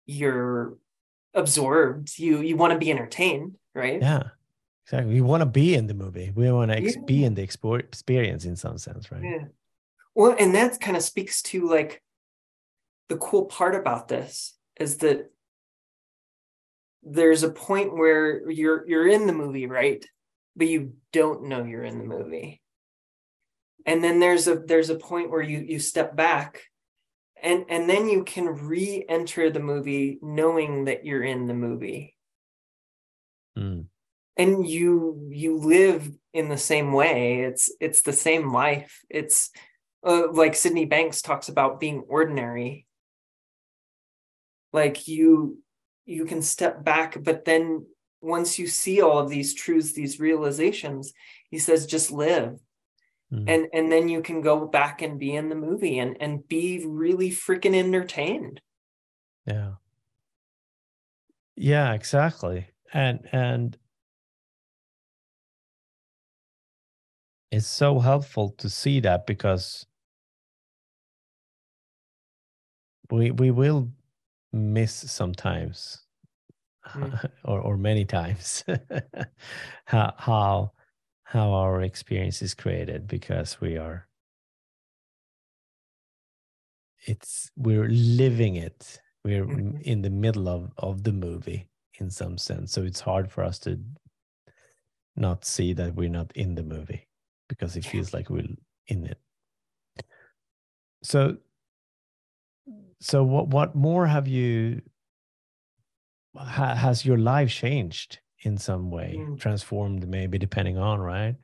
[0.06, 0.76] you're
[1.34, 2.18] absorbed.
[2.18, 4.00] You you want to be entertained, right?
[4.00, 4.24] yeah
[4.84, 7.46] exactly we want to be in the movie we want to ex- be in the
[7.46, 9.44] expo- experience in some sense right Yeah.
[10.14, 12.02] Well, and that kind of speaks to like
[13.08, 15.30] the cool part about this is that
[17.02, 20.04] there's a point where you're you're in the movie, right?
[20.56, 22.60] But you don't know you're in the movie.
[23.86, 26.62] And then there's a there's a point where you you step back
[27.42, 32.16] and and then you can re-enter the movie knowing that you're in the movie.
[33.58, 33.86] Mm,
[34.36, 37.40] and you you live in the same way.
[37.40, 39.00] It's it's the same life.
[39.08, 39.50] It's
[40.06, 42.86] uh, like sydney banks talks about being ordinary.
[44.72, 45.58] Like you
[46.06, 47.84] you can step back but then
[48.20, 51.12] once you see all of these truths these realizations
[51.50, 52.58] he says just live
[53.32, 53.44] mm.
[53.48, 56.84] and and then you can go back and be in the movie and and be
[56.86, 58.60] really freaking entertained
[59.46, 59.74] Yeah.
[61.60, 62.68] Yeah, exactly.
[62.94, 63.76] And and
[67.50, 69.84] it's so helpful to see that because
[73.10, 73.90] we we will
[74.52, 76.04] miss sometimes
[76.94, 77.30] Mm.
[77.44, 78.64] or or many times
[79.84, 80.72] how how
[81.24, 84.08] how our experience is created because we are
[87.06, 89.82] it's we're living it we're m- Mhm.
[89.82, 93.58] in the middle of of the movie in some sense so it's hard for us
[93.60, 93.78] to
[95.16, 97.06] not see that we're not in the movie
[97.48, 98.46] because it feels like we're
[98.88, 99.18] in it
[101.02, 101.36] so
[103.00, 104.82] so what what more have you
[106.36, 109.38] ha, has your life changed in some way Mm.
[109.40, 111.36] transformed maybe depending on right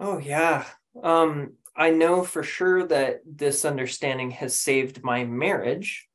[0.00, 0.64] Oh yeah.
[1.02, 6.08] Um I know for sure that this understanding has saved my marriage.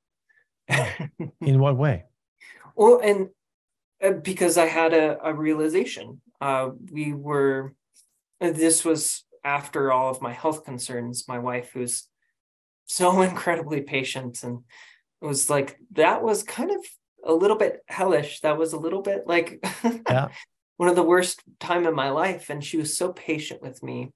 [1.41, 2.03] in what way
[2.75, 3.29] well, and
[4.03, 6.21] uh, because I had a, a realization.
[6.41, 7.73] Uh we were
[8.41, 12.07] this was after all of my health concerns, my wife who's
[12.87, 14.63] so incredibly patient and
[15.21, 16.83] it was like that was kind of
[17.23, 18.39] a little bit hellish.
[18.41, 19.63] That was a little bit like
[20.09, 20.29] Yeah.
[20.77, 24.11] one of the worst time in my life and she was so patient with me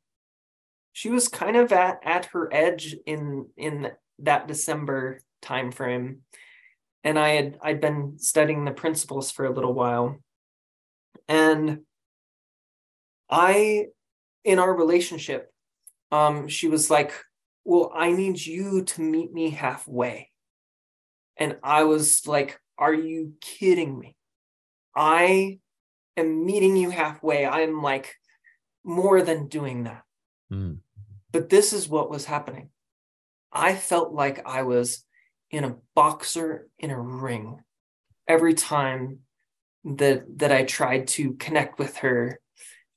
[0.94, 6.20] she was kind of at at her edge in in that december time frame
[7.04, 10.18] and i had i'd been studying the principles for a little while
[11.28, 11.80] and
[13.30, 13.86] i
[14.44, 15.50] in our relationship
[16.12, 17.14] um she was like
[17.64, 20.30] well i need you to meet me halfway
[21.38, 24.16] and i was like are you kidding me
[24.96, 25.60] i
[26.18, 27.46] am meeting you halfway.
[27.46, 28.16] I'm like
[28.84, 30.04] more than doing that.
[30.52, 30.80] Mm.
[31.32, 32.70] But this is what was happening.
[33.52, 35.04] I felt like I was
[35.50, 37.60] in a boxer in a ring
[38.28, 39.20] every time
[39.84, 42.40] that that I tried to connect with her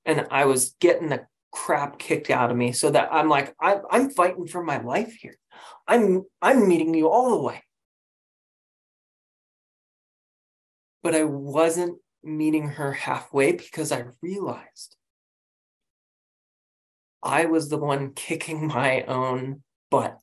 [0.05, 3.79] and I was getting the crap kicked out of me so that I'm like I,
[3.91, 5.39] I'm fighting for my life here.
[5.87, 7.63] I'm I'm meeting you all the way.
[11.03, 14.97] But I wasn't meeting her halfway because I realized
[17.23, 20.19] I was the one kicking my own butt.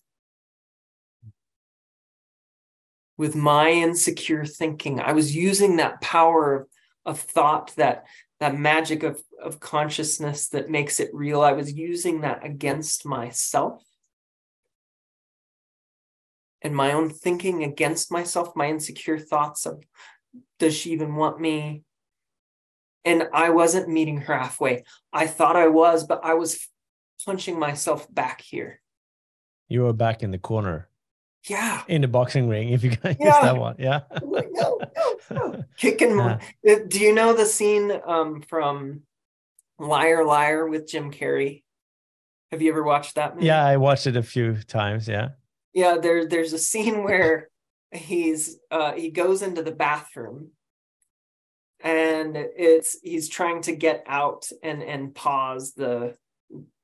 [3.18, 6.68] With my insecure thinking, I was using that power of,
[7.06, 8.06] of thought, that,
[8.42, 11.42] that magic of, of consciousness that makes it real.
[11.42, 13.82] I was using that against myself
[16.62, 19.82] and my own thinking against myself, my insecure thoughts of
[20.60, 21.84] does she even want me?
[23.06, 24.84] and I wasn't meeting her halfway.
[25.12, 26.68] I thought I was, but I was
[27.26, 28.82] punching myself back here.
[29.68, 30.90] You were back in the corner.
[31.48, 31.82] Yeah.
[31.88, 33.42] In the boxing ring, if you can yeah.
[33.42, 33.76] that one.
[33.80, 34.02] Yeah.
[34.22, 34.80] no, no,
[35.32, 35.64] no.
[35.78, 36.18] Kicking.
[36.18, 36.40] Yeah.
[36.70, 39.02] Uh, do you know the scene um, from
[39.80, 41.64] Liar Liar with Jim Carrey?
[42.52, 43.48] Have you ever watched that movie?
[43.48, 45.08] Yeah, I watched it a few times.
[45.08, 45.30] Yeah.
[45.74, 47.50] Yeah, there, there's a scene where
[47.92, 50.52] he's uh, he goes into the bathroom
[51.84, 56.16] and it's he's trying to get out and and pause the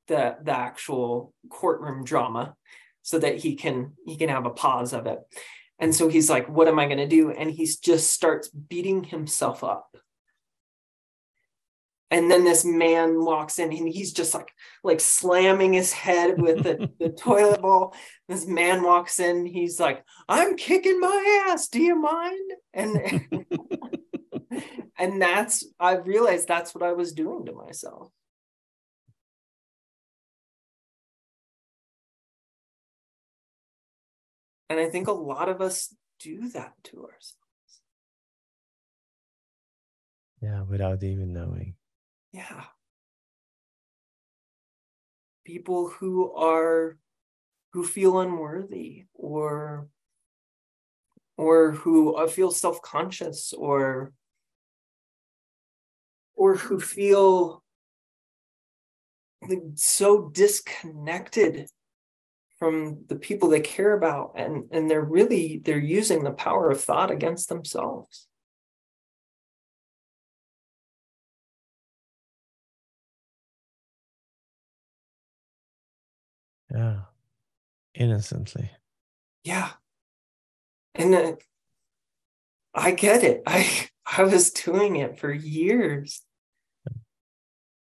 [0.08, 2.54] the the actual courtroom drama
[3.08, 5.18] so that he can he can have a pause of it.
[5.78, 7.30] And so he's like what am i going to do?
[7.30, 9.96] And he just starts beating himself up.
[12.10, 14.52] And then this man walks in and he's just like
[14.84, 17.94] like slamming his head with the, the toilet bowl.
[18.28, 22.52] This man walks in he's like i'm kicking my ass do you mind?
[22.74, 23.46] And
[24.98, 28.12] and that's i realized that's what i was doing to myself
[34.68, 37.38] and i think a lot of us do that to ourselves.
[40.40, 41.74] Yeah without even knowing.
[42.32, 42.64] Yeah.
[45.44, 46.98] People who are
[47.72, 49.88] who feel unworthy or
[51.36, 54.12] or who uh, feel self-conscious or
[56.34, 57.62] or who feel
[59.74, 61.68] so disconnected
[62.58, 66.80] from the people they care about and and they're really they're using the power of
[66.80, 68.26] thought against themselves.
[76.70, 77.00] Yeah.
[77.94, 78.70] Innocently.
[79.44, 79.70] Yeah.
[80.94, 81.32] And uh,
[82.74, 83.42] i get it.
[83.46, 83.88] I
[84.18, 86.22] i was doing it for years.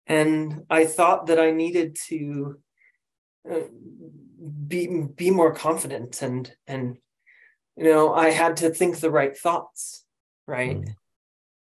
[0.06, 2.58] And I thought that I needed to
[3.50, 3.60] uh,
[4.68, 6.98] be be more confident and and
[7.76, 10.04] you know I had to think the right thoughts,
[10.46, 10.94] right, mm.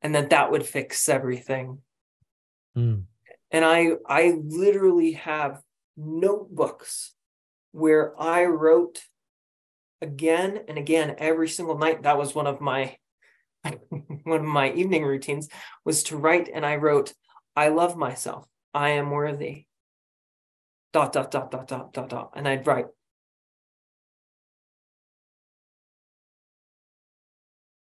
[0.01, 1.79] and that that would fix everything.
[2.77, 3.03] Mm.
[3.51, 5.61] And I I literally have
[5.95, 7.13] notebooks
[7.71, 9.01] where I wrote
[10.01, 12.03] again and again every single night.
[12.03, 12.97] That was one of my
[13.89, 15.47] one of my evening routines
[15.85, 17.13] was to write, and I wrote
[17.55, 18.45] I love myself.
[18.73, 19.66] I am worthy.
[20.97, 22.31] Dot, dot, dot, dot, dot, dot, dot.
[22.35, 22.87] And I'd write.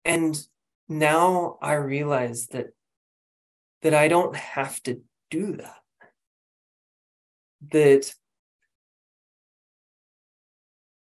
[0.04, 0.36] And
[0.88, 2.70] now I realize that
[3.82, 5.76] that I don't have to do that.
[7.70, 8.12] That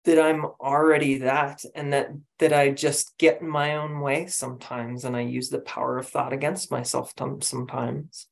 [0.07, 2.11] that I'm already that and that
[2.41, 6.09] that I just get in my own way sometimes and I use the power of
[6.09, 7.12] thought against myself
[7.43, 8.26] sometimes.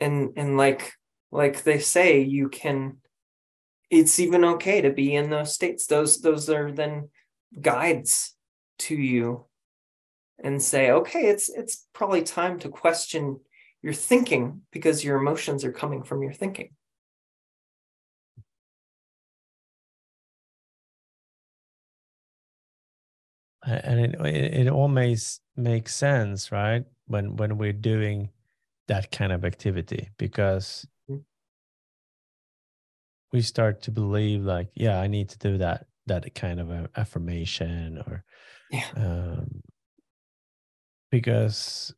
[0.00, 0.92] And and like
[1.30, 2.96] like they say you can
[3.90, 5.86] it's even okay to be in those states.
[5.86, 7.10] Those those are then
[7.60, 8.36] guides
[8.78, 9.46] to you
[10.42, 13.40] and say okay it's it's probably time to question
[13.82, 16.70] your thinking because your emotions are coming from your thinking.
[23.66, 26.84] And it it, it always makes sense right?
[27.06, 28.30] When when we're doing
[28.90, 31.24] that kind of activity because Mhm.
[33.32, 37.98] we start to believe like yeah i need to do that that kind of affirmation
[37.98, 38.24] or
[38.70, 38.88] Yeah.
[38.96, 39.62] um,
[41.10, 41.94] because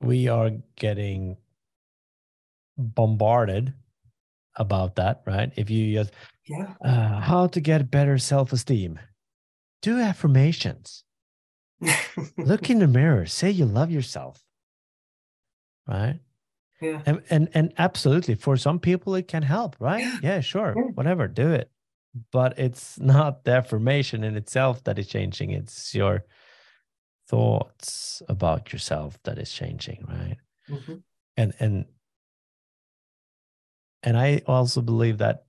[0.00, 1.36] we are getting
[2.76, 3.74] bombarded
[4.56, 6.12] about that right if you just
[6.46, 6.74] Yeah.
[6.84, 8.98] uh, how to get better self-esteem
[9.82, 11.04] do affirmations
[12.38, 14.44] look in the mirror say you love yourself
[15.88, 16.20] right
[16.80, 17.02] yeah.
[17.06, 20.18] and and, and absolutely for some people it can help right Yeah.
[20.22, 20.82] yeah sure Yeah.
[20.94, 21.70] whatever do it
[22.32, 26.24] but it's not the affirmation in itself that is changing it's your
[27.28, 30.36] thoughts about yourself that is changing right
[30.68, 31.02] Mhm.
[31.36, 31.86] and and
[34.02, 35.44] and i also believe that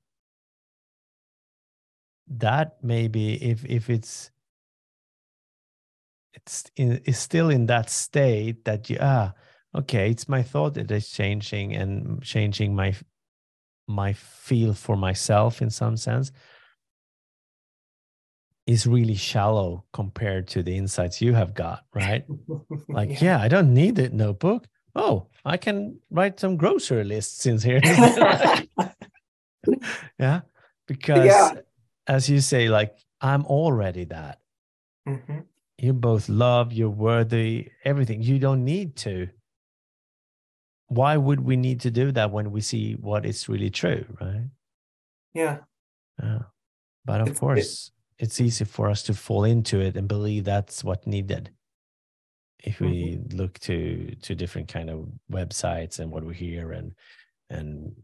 [2.28, 4.32] that maybe if if it's
[6.34, 9.34] it's in it's still in that state that you ah
[9.76, 12.94] okay it's my thought that is changing and changing my
[13.88, 16.32] my feel for myself in some sense.
[18.68, 22.24] Is really shallow compared to the insights you have got right?
[22.90, 24.68] Like yeah, i don't need a notebook.
[24.96, 27.82] Oh i can write some grocery lists in here.
[30.20, 30.42] Yeah
[30.88, 31.52] because Yeah.
[32.08, 34.40] as you say like i'm already that.
[35.08, 35.46] Mhm.
[35.78, 38.22] you both love you're worthy everything.
[38.22, 39.30] You don't need to
[40.90, 44.50] why would we need to do that when we see what is really true right
[45.34, 45.60] Yeah.
[46.22, 46.40] yeah.
[47.06, 50.44] but of It's- it- course it's easy for us to fall into it and believe
[50.44, 51.52] that's what needed
[52.64, 53.38] if we Mm-hmm.
[53.38, 56.92] look to to different kind of websites and what we hear and
[57.50, 57.96] and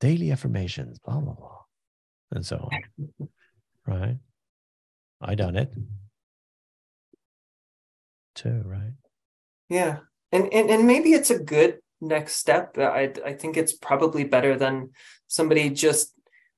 [0.00, 1.62] daily affirmations blah blah blah
[2.32, 3.28] and so on
[3.86, 4.18] right
[5.22, 5.72] i done it
[8.34, 8.94] too right
[9.68, 10.00] Yeah.
[10.32, 12.76] And, and and maybe it's a good next step.
[12.78, 14.90] I I think it's probably better than
[15.28, 16.12] somebody just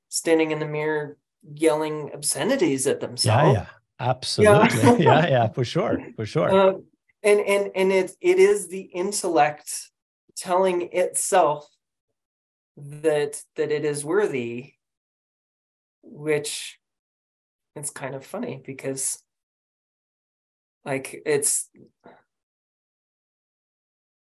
[0.08, 1.18] standing in the mirror
[1.54, 3.54] yelling obscenities at yeah themselves.
[3.54, 3.66] yeah
[4.00, 6.84] absolutely yeah yeah for sure for sure Um,
[7.22, 9.90] and and and it it is the intellect
[10.36, 11.68] telling itself
[12.76, 14.74] that that it is worthy,
[16.02, 16.78] which
[17.76, 19.22] it's kind of funny because
[20.84, 21.68] like it's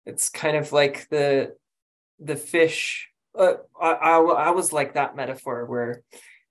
[0.05, 1.55] it's kind of like the
[2.19, 6.03] the fish uh, I, I I was like that metaphor where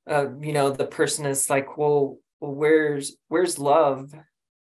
[0.09, 4.15] uh you know the person is like well, well where's where's love?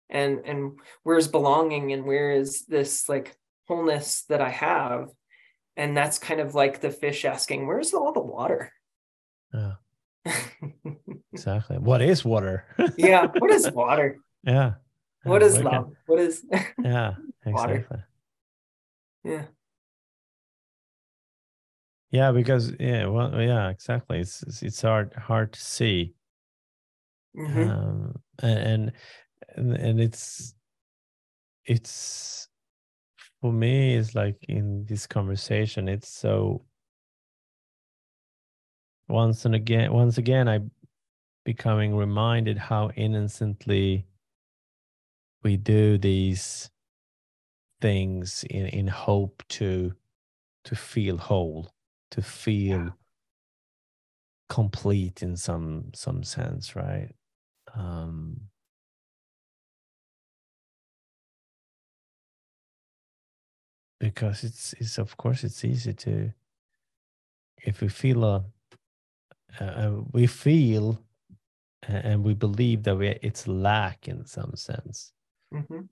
[0.10, 1.94] And and where's belonging?
[1.94, 3.38] And where is this like
[3.68, 5.10] wholeness that I have?
[5.78, 8.72] And that's kind of like the fish asking where's all the water?
[9.54, 9.74] Yeah.
[11.32, 11.78] Exactly.
[11.78, 12.66] What is water?
[12.98, 14.18] Yeah what is water?
[14.44, 14.74] Yeah.
[15.24, 15.94] What is love?
[16.06, 16.44] What is
[16.84, 17.14] yeah
[17.46, 18.08] Water.
[19.24, 19.45] Yeah.
[22.11, 24.20] Yeah because yeah well yeah exactly.
[24.20, 26.15] It's it's, hard hard to see.
[27.36, 27.70] Mhm.
[27.70, 28.91] um and
[29.55, 30.55] and and it's
[31.65, 32.47] it's
[33.41, 36.65] for me it's like in this conversation it's so
[39.07, 40.59] once and again once again i
[41.45, 44.05] becoming reminded how innocently
[45.43, 46.70] we do these
[47.82, 49.93] things in in hope to
[50.65, 51.71] to feel whole
[52.11, 52.97] to feel
[54.49, 57.13] complete in some some sense right?
[57.75, 58.49] Um
[63.99, 66.32] because it's it's of course it's easy to
[67.65, 68.45] if we feel a
[69.59, 70.99] uh, we feel
[71.84, 75.13] and we believe that we it's lack in some sense.
[75.53, 75.89] Mhm.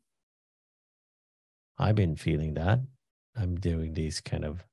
[1.79, 2.79] I've been feeling that.
[3.39, 4.65] I'm doing these kind of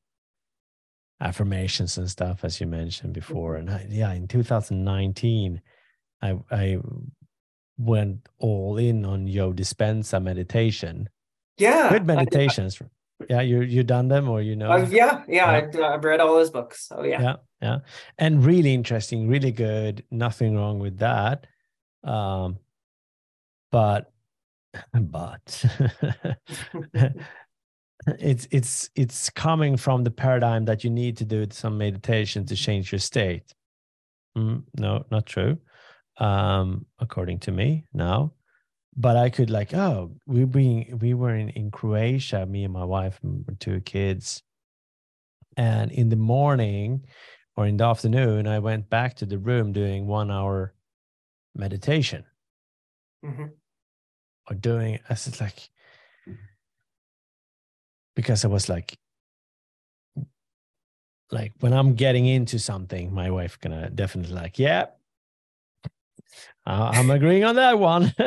[1.20, 3.57] affirmations and stuff as you mentioned before.
[3.57, 5.61] And I, yeah in 2019
[6.22, 6.78] i i
[7.76, 11.09] went all in on Joe Dispenza meditation.
[11.59, 12.80] Yeah good meditations
[13.28, 14.70] yeah you you done them or you know?
[14.70, 15.86] Uh, yeah yeah Yeah.
[15.86, 17.20] I, I've read all his books oh yeah.
[17.20, 17.78] Yeah yeah.
[18.18, 21.46] And really interesting really good nothing wrong with that.
[22.02, 22.59] Um
[23.70, 24.11] but
[25.01, 25.64] but
[28.18, 32.57] it's it's it's coming from the paradigm that you need to do some meditation to
[32.57, 33.55] change your state.
[34.37, 35.59] Mm, no not true
[36.18, 38.33] um according to me now.
[38.97, 42.85] But i could like oh we being we were in in croatia me and my
[42.85, 44.43] wife and two kids.
[45.57, 47.07] And in the morning
[47.57, 50.75] or in the afternoon i went back to the room doing one hour
[51.55, 52.25] meditation.
[53.25, 53.47] Hmm
[54.49, 55.70] or doing as it's like
[58.14, 58.99] because I was like
[61.30, 64.86] like when I'm getting into something, my wife gonna definitely like, yeah,
[66.66, 68.12] I'm agreeing on that one.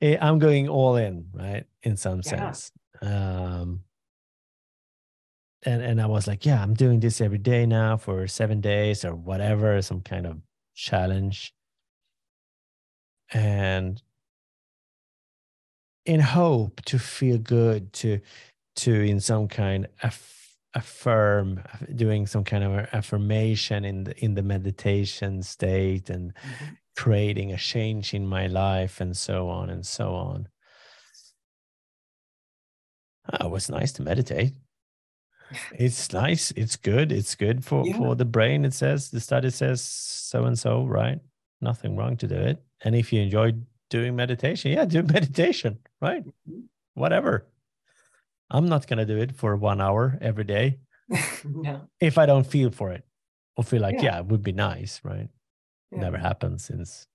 [0.00, 1.64] Eh, I'm going all in, right?
[1.82, 2.52] In some Yeah.
[2.52, 2.72] sense.
[3.02, 3.80] Um,
[5.64, 9.04] and and I was like, yeah, I'm doing this every day now for seven days
[9.04, 10.40] or whatever, some kind of
[10.74, 11.52] challenge.
[13.32, 14.02] And
[16.06, 18.20] in hope to feel good, to
[18.76, 21.62] to in some kind aff- affirm,
[21.94, 26.76] doing some kind of affirmation in the in the meditation state and Mhm.
[26.96, 30.48] creating a change in my life and so on and so on.
[33.32, 34.54] Oh, it was nice to meditate.
[35.72, 36.52] It's nice.
[36.52, 37.10] It's good.
[37.12, 37.96] It's good for Yeah.
[37.96, 38.64] for the brain.
[38.64, 41.20] It says the study says so and so, right?
[41.60, 42.62] Nothing wrong to do it.
[42.82, 43.52] And if you enjoy
[43.90, 46.24] doing meditation, yeah, do meditation, right?
[46.94, 47.46] Whatever.
[48.50, 50.78] I'm not gonna do it for one hour every day
[51.44, 51.88] no.
[52.00, 53.04] if I don't feel for it
[53.56, 54.02] or feel like, Yeah.
[54.04, 55.28] yeah, it would be nice, right?
[55.92, 56.00] Yeah.
[56.00, 57.06] Never happened since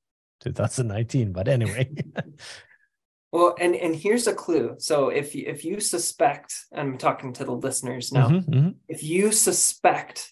[0.41, 1.31] 2019.
[1.31, 1.89] But anyway.
[3.31, 4.75] Well, and and here's a clue.
[4.77, 8.29] So if you, if you suspect, I'm talking to the listeners now.
[8.29, 8.75] Mhm, mhm.
[8.87, 10.31] If you suspect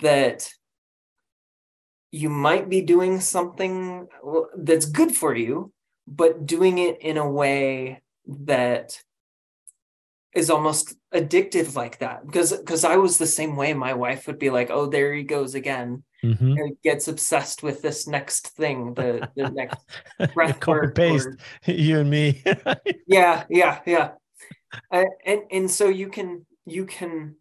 [0.00, 0.48] that
[2.12, 4.06] you might be doing something
[4.56, 5.72] that's good for you,
[6.06, 8.98] but doing it in a way that
[10.34, 14.38] is almost addictive like that because because I was the same way my wife would
[14.38, 16.58] be like oh there he goes again Mhm.
[16.60, 19.78] and gets obsessed with this next thing the the next
[20.34, 21.28] breath Copy paste
[21.66, 22.42] or- you and me.
[23.06, 24.10] yeah yeah yeah
[24.92, 27.36] Uh, and and so you can you can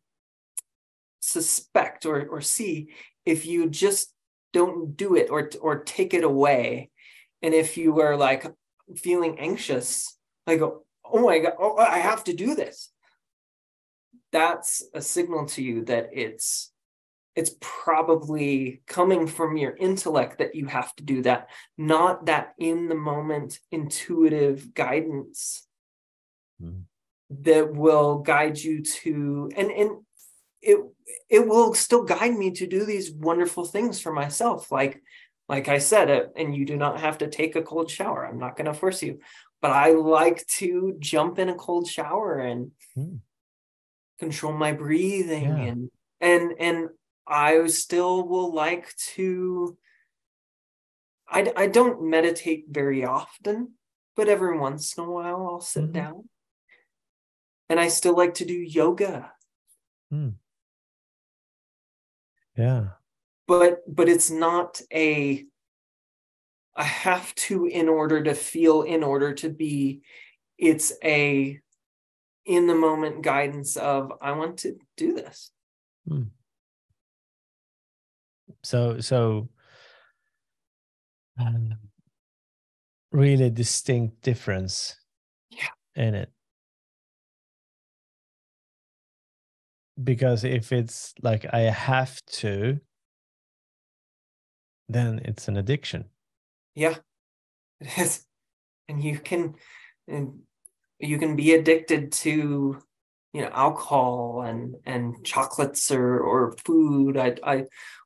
[1.20, 2.89] suspect or or see
[3.26, 4.13] if you just
[4.56, 6.89] don't do it or or take it away
[7.41, 8.45] and if you are like
[8.95, 12.89] feeling anxious like oh my god oh, i have to do this
[14.32, 16.72] that's a signal to you that it's
[17.36, 22.88] it's probably coming from your intellect that you have to do that not that in
[22.88, 25.68] the moment intuitive guidance
[26.62, 26.84] Mm.
[27.30, 30.05] that will guide you to and and
[30.66, 30.80] it
[31.30, 35.01] it will still guide me to do these wonderful things for myself like
[35.47, 38.39] like i said uh, and you do not have to take a cold shower i'm
[38.39, 39.20] not going to force you
[39.61, 43.18] but i like to jump in a cold shower and Hmm.
[44.20, 45.70] control my breathing Yeah.
[45.70, 46.89] and and and
[47.28, 49.78] i still will like to
[51.28, 53.74] I, I don't meditate very often
[54.16, 55.93] but every once in a while i'll sit Mhm.
[55.93, 56.30] down
[57.70, 59.32] and i still like to do yoga
[62.58, 62.88] yeah.
[63.47, 65.45] but but it's not a
[66.76, 70.01] i have to in order to feel in order to be
[70.58, 71.60] it's a
[72.45, 75.51] in the moment guidance of i want to do this
[78.64, 79.49] So so
[81.39, 81.74] um,
[83.12, 84.95] really distinct difference
[85.49, 85.70] Yeah.
[85.95, 86.32] in it.
[90.03, 92.79] Because if it's like I have to,
[94.89, 96.05] then it's an addiction.
[96.75, 96.95] yeah
[97.81, 98.25] it is
[98.87, 99.55] and you can
[100.07, 100.39] and
[100.99, 102.77] you can be addicted to
[103.33, 107.65] you know alcohol and and chocolates or or food i i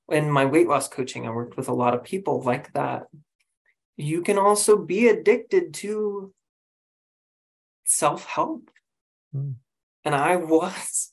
[0.10, 3.04] in my weight loss coaching i worked with a lot of people like that
[3.98, 6.34] you can also be addicted to
[7.86, 8.70] self-help
[9.36, 9.56] Mm.
[10.06, 11.12] and i was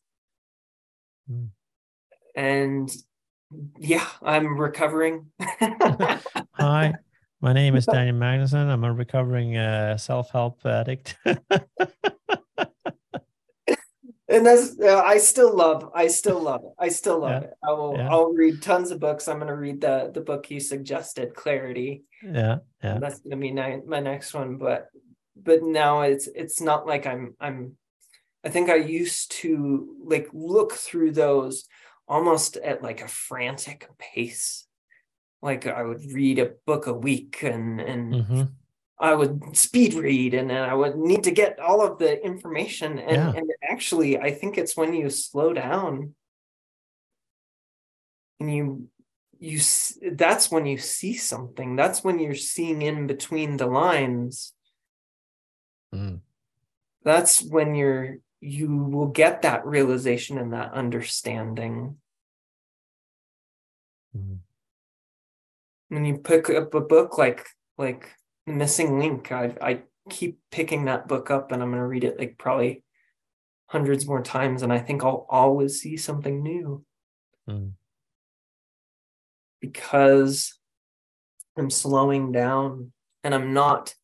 [1.31, 1.49] Mm.
[2.35, 2.91] and
[3.79, 5.27] yeah i'm recovering
[6.59, 6.95] Hi,
[7.41, 8.67] my name is Daniel Magnusson.
[8.69, 11.17] I'm a recovering uh, self-help addict.
[11.25, 11.39] and
[14.47, 16.73] that's uh, I still love I still love it.
[16.79, 17.49] I still love Yeah.
[17.49, 17.55] it.
[17.63, 18.09] I will Yeah.
[18.11, 19.29] I'll read tons of books.
[19.29, 22.05] I'm going to read the the book you suggested, Clarity.
[22.23, 22.99] yeah, yeah.
[22.99, 24.89] That's going to be my, my next one, but
[25.37, 27.77] but now it's it's not like I'm I'm
[28.47, 31.65] I think I used to like look through those
[32.07, 34.69] almost at like a frantic pace.
[35.43, 38.43] Like I would read a book a week and and hmm
[38.99, 42.99] I would speed read and then I would need to get all of the information.
[42.99, 43.33] And, Yeah.
[43.37, 46.15] and actually, I think it's when you slow down
[48.41, 48.89] and you,
[49.39, 49.61] you,
[50.13, 51.77] that's when you see something.
[51.77, 54.55] That's when you're seeing in between the lines.
[55.95, 56.21] Mm.
[57.03, 61.97] That's when you're, you will get that realization and that understanding.
[64.17, 64.39] Mm.
[65.89, 68.13] When you pick up a book like, like
[68.47, 69.33] the missing link.
[69.33, 72.85] I I keep picking that book up and I'm going to read it like probably
[73.67, 76.85] hundreds more times and I think I'll always see something new.
[77.49, 77.73] Mm.
[79.61, 80.57] Because
[81.59, 82.93] I'm slowing down
[83.25, 83.95] and I'm not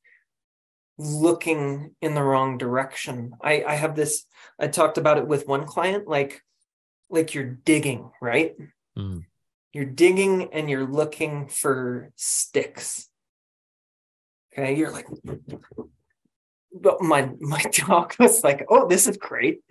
[0.98, 3.34] looking in the wrong direction.
[3.40, 4.24] I I have this
[4.58, 6.42] I talked about it with one client like
[7.10, 8.54] like you're digging, right?
[8.96, 9.24] Mm.
[9.72, 13.08] You're digging and you're looking for sticks.
[14.52, 15.06] Okay, you're like
[16.72, 19.62] but my my dog was like, "Oh, this is great."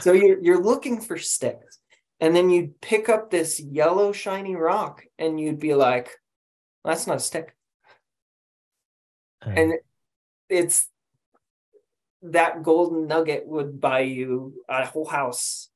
[0.00, 1.78] so you're you're looking for sticks,
[2.20, 6.10] and then you'd pick up this yellow shiny rock, and you'd be like,
[6.84, 7.56] "That's not a stick,"
[9.44, 9.72] Uh, and
[10.48, 10.88] it's
[12.22, 15.68] that golden nugget would buy you a whole house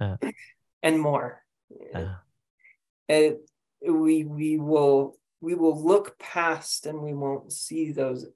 [0.00, 0.16] Yeah.
[0.82, 1.42] and more.
[1.94, 2.14] uh,
[3.08, 3.38] it,
[3.86, 8.26] we we will we will look past and we won't see those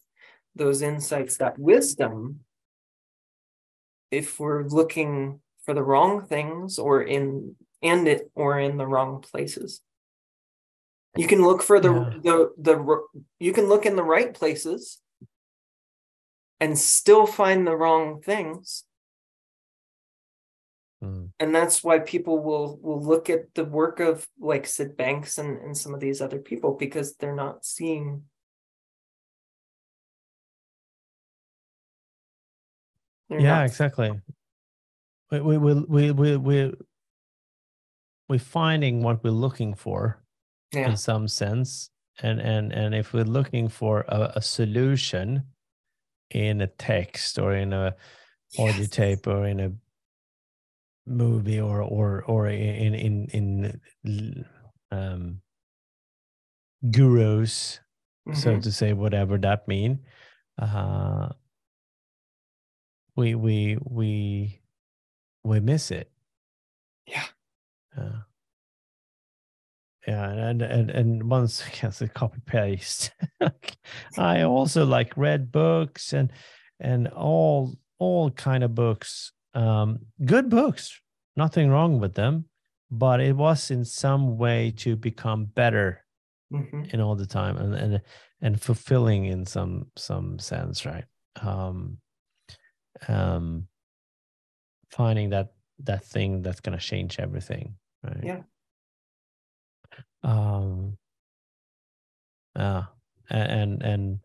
[0.55, 2.41] those insights that wisdom
[4.11, 9.21] if we're looking for the wrong things or in and it or in the wrong
[9.21, 9.81] places
[11.17, 12.19] you can look for the Yeah.
[12.23, 13.01] the the
[13.41, 15.01] you can look in the right places
[16.61, 18.85] and still find the wrong things
[21.03, 21.31] mm.
[21.41, 25.59] and that's why people will will look at the work of like Syd Banks and,
[25.59, 28.23] and some of these other people because they're not seeing
[33.29, 34.13] they're yeah not- exactly
[35.31, 36.75] we we we we we we
[38.29, 40.23] we're finding what we're looking for
[40.73, 41.91] yeah in some sense
[42.23, 45.43] and and and if we're looking for a, a solution
[46.31, 47.95] in a text or in a
[48.59, 49.73] audio tape or in a
[51.07, 54.45] movie or or or in in in
[54.91, 55.41] um
[56.91, 57.81] gurus
[58.33, 58.63] so Mhm.
[58.63, 60.05] to say whatever that mean
[60.59, 61.29] uh
[63.17, 64.61] we we we
[65.45, 66.11] we miss it
[67.07, 67.27] Yeah.
[67.97, 68.23] uh,
[70.07, 73.11] yeah and and and once again it's a copy paste
[74.19, 76.33] i also like read books and
[76.81, 81.01] and all all kind of books um good books
[81.37, 82.45] nothing wrong with them
[82.91, 86.05] but it was in some way to become better
[86.51, 86.95] Mhm.
[86.95, 88.01] in all the time and and
[88.41, 91.05] and fulfilling in some some sense right
[91.43, 91.99] um
[93.07, 93.69] um
[94.91, 98.43] finding that that thing that's going to change everything right Yeah.
[100.23, 100.97] Um
[102.57, 102.85] yeah
[103.31, 104.21] and and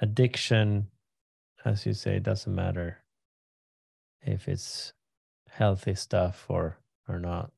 [0.00, 0.88] addiction
[1.64, 2.98] as you say doesn't matter
[4.22, 4.92] if it's
[5.48, 7.50] healthy stuff or or not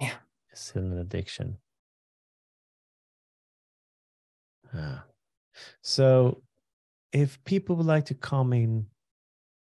[0.00, 0.14] Yeah.
[0.50, 1.58] it's still an addiction
[4.74, 5.04] Ah.
[5.80, 6.42] So,
[7.12, 8.86] if people would like to come in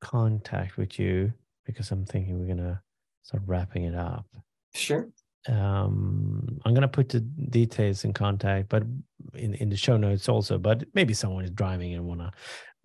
[0.00, 1.34] contact with you,
[1.66, 2.82] because I'm thinking we're gonna
[3.22, 4.26] start wrapping it up.
[4.74, 5.08] sure
[5.48, 8.82] Um, I'm gonna put the details in contact, but
[9.34, 10.58] in in the show notes also.
[10.58, 12.32] But maybe someone is driving and wanna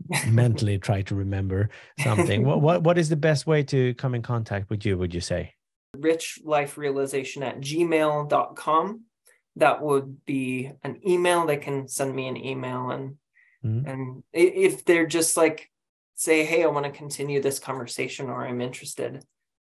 [0.27, 2.43] mentally try to remember something.
[2.45, 4.97] what what what is the best way to come in contact with you?
[4.97, 5.53] Would you say?
[5.97, 9.01] rich life realization at gmail.com
[9.57, 13.17] that would be an email they can send me an email and
[13.65, 13.83] Mhm.
[13.87, 15.69] and if they're just like
[16.15, 19.21] say hey i want to continue this conversation or i'm interested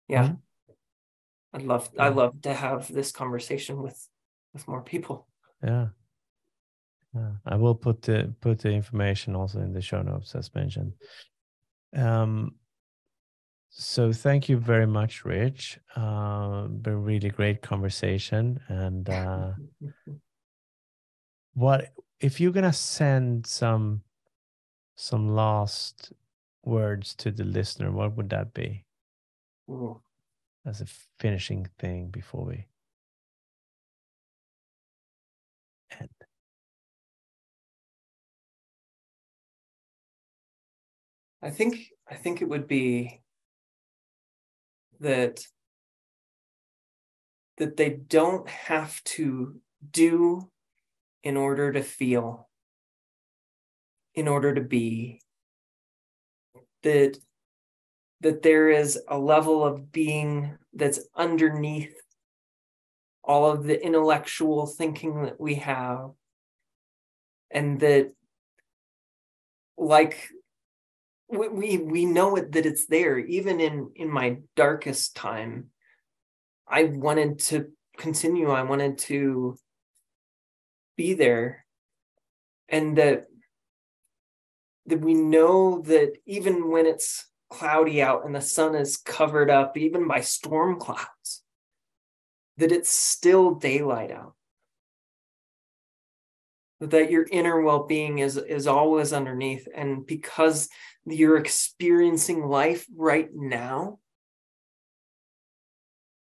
[0.08, 0.38] yeah Mhm.
[1.56, 4.08] I'd love i love to have this conversation with
[4.54, 5.28] with more people
[5.64, 5.88] Yeah.
[7.16, 7.32] Yeah.
[7.46, 10.94] I will put the put the information also in the show notes as mentioned.
[11.96, 12.56] Um
[13.70, 15.80] so thank you very much, Rich.
[15.96, 18.60] Uh been really great conversation.
[18.68, 19.52] And uh
[21.54, 24.02] what if you're gonna send some
[24.96, 26.14] some last
[26.64, 28.86] words to the listener, what would that be
[29.70, 30.02] Ooh.
[30.66, 30.86] As a
[31.20, 32.66] finishing thing before we
[36.00, 36.10] end?
[41.42, 43.22] I think I think it would be
[45.00, 45.46] that
[47.58, 49.62] that they don't have to
[49.92, 50.52] do
[51.24, 52.50] in order to feel
[54.14, 55.22] in order to be
[56.84, 57.18] that
[58.26, 61.94] that there is a level of being that's underneath
[63.24, 66.10] all of the intellectual thinking that we have.
[67.52, 68.14] And that
[69.78, 70.28] like
[71.30, 73.20] we we, we know it that it's there.
[73.20, 75.70] Even in in my darkest time
[76.68, 78.50] i wanted to continue.
[78.50, 79.56] I wanted to
[80.98, 81.64] be there.
[82.70, 83.26] And that
[84.88, 89.78] that we know that even when it's cloudy out and the sun is covered up
[89.78, 91.44] even by storm clouds
[92.58, 94.34] that it's still daylight out
[96.80, 99.68] that your inner well-being is is always underneath.
[99.74, 100.70] And because
[101.06, 104.00] you're experiencing life right now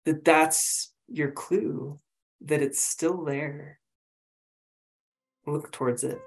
[0.06, 2.00] that that's your clue
[2.42, 3.80] that it's still there.
[5.46, 6.20] Look towards it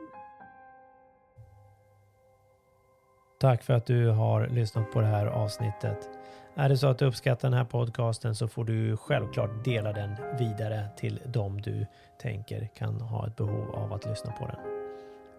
[3.44, 6.10] Tack för att du har lyssnat på det här avsnittet.
[6.54, 10.16] Är det så att du uppskattar den här podcasten så får du självklart dela den
[10.38, 11.86] vidare till dem du
[12.20, 14.56] tänker kan ha ett behov av att lyssna på den.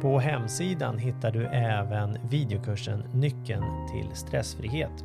[0.03, 5.05] På hemsidan hittar du även videokursen Nyckeln till stressfrihet.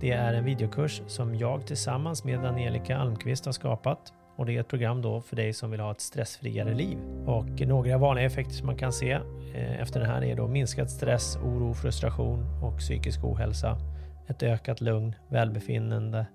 [0.00, 4.60] Det är en videokurs som jag tillsammans med Angelica Almqvist har skapat och det är
[4.60, 6.98] ett program då för dig som vill ha ett stressfriare liv.
[7.26, 9.12] Och några vanliga effekter som man kan se
[9.54, 13.78] eh, efter det här är då minskad stress, oro, frustration och psykisk ohälsa
[14.26, 16.26] ett ökat lugn, välbefinnande,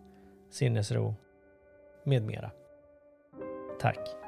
[0.50, 1.16] sinnesro
[2.04, 2.52] med mera.
[3.80, 4.21] Tack!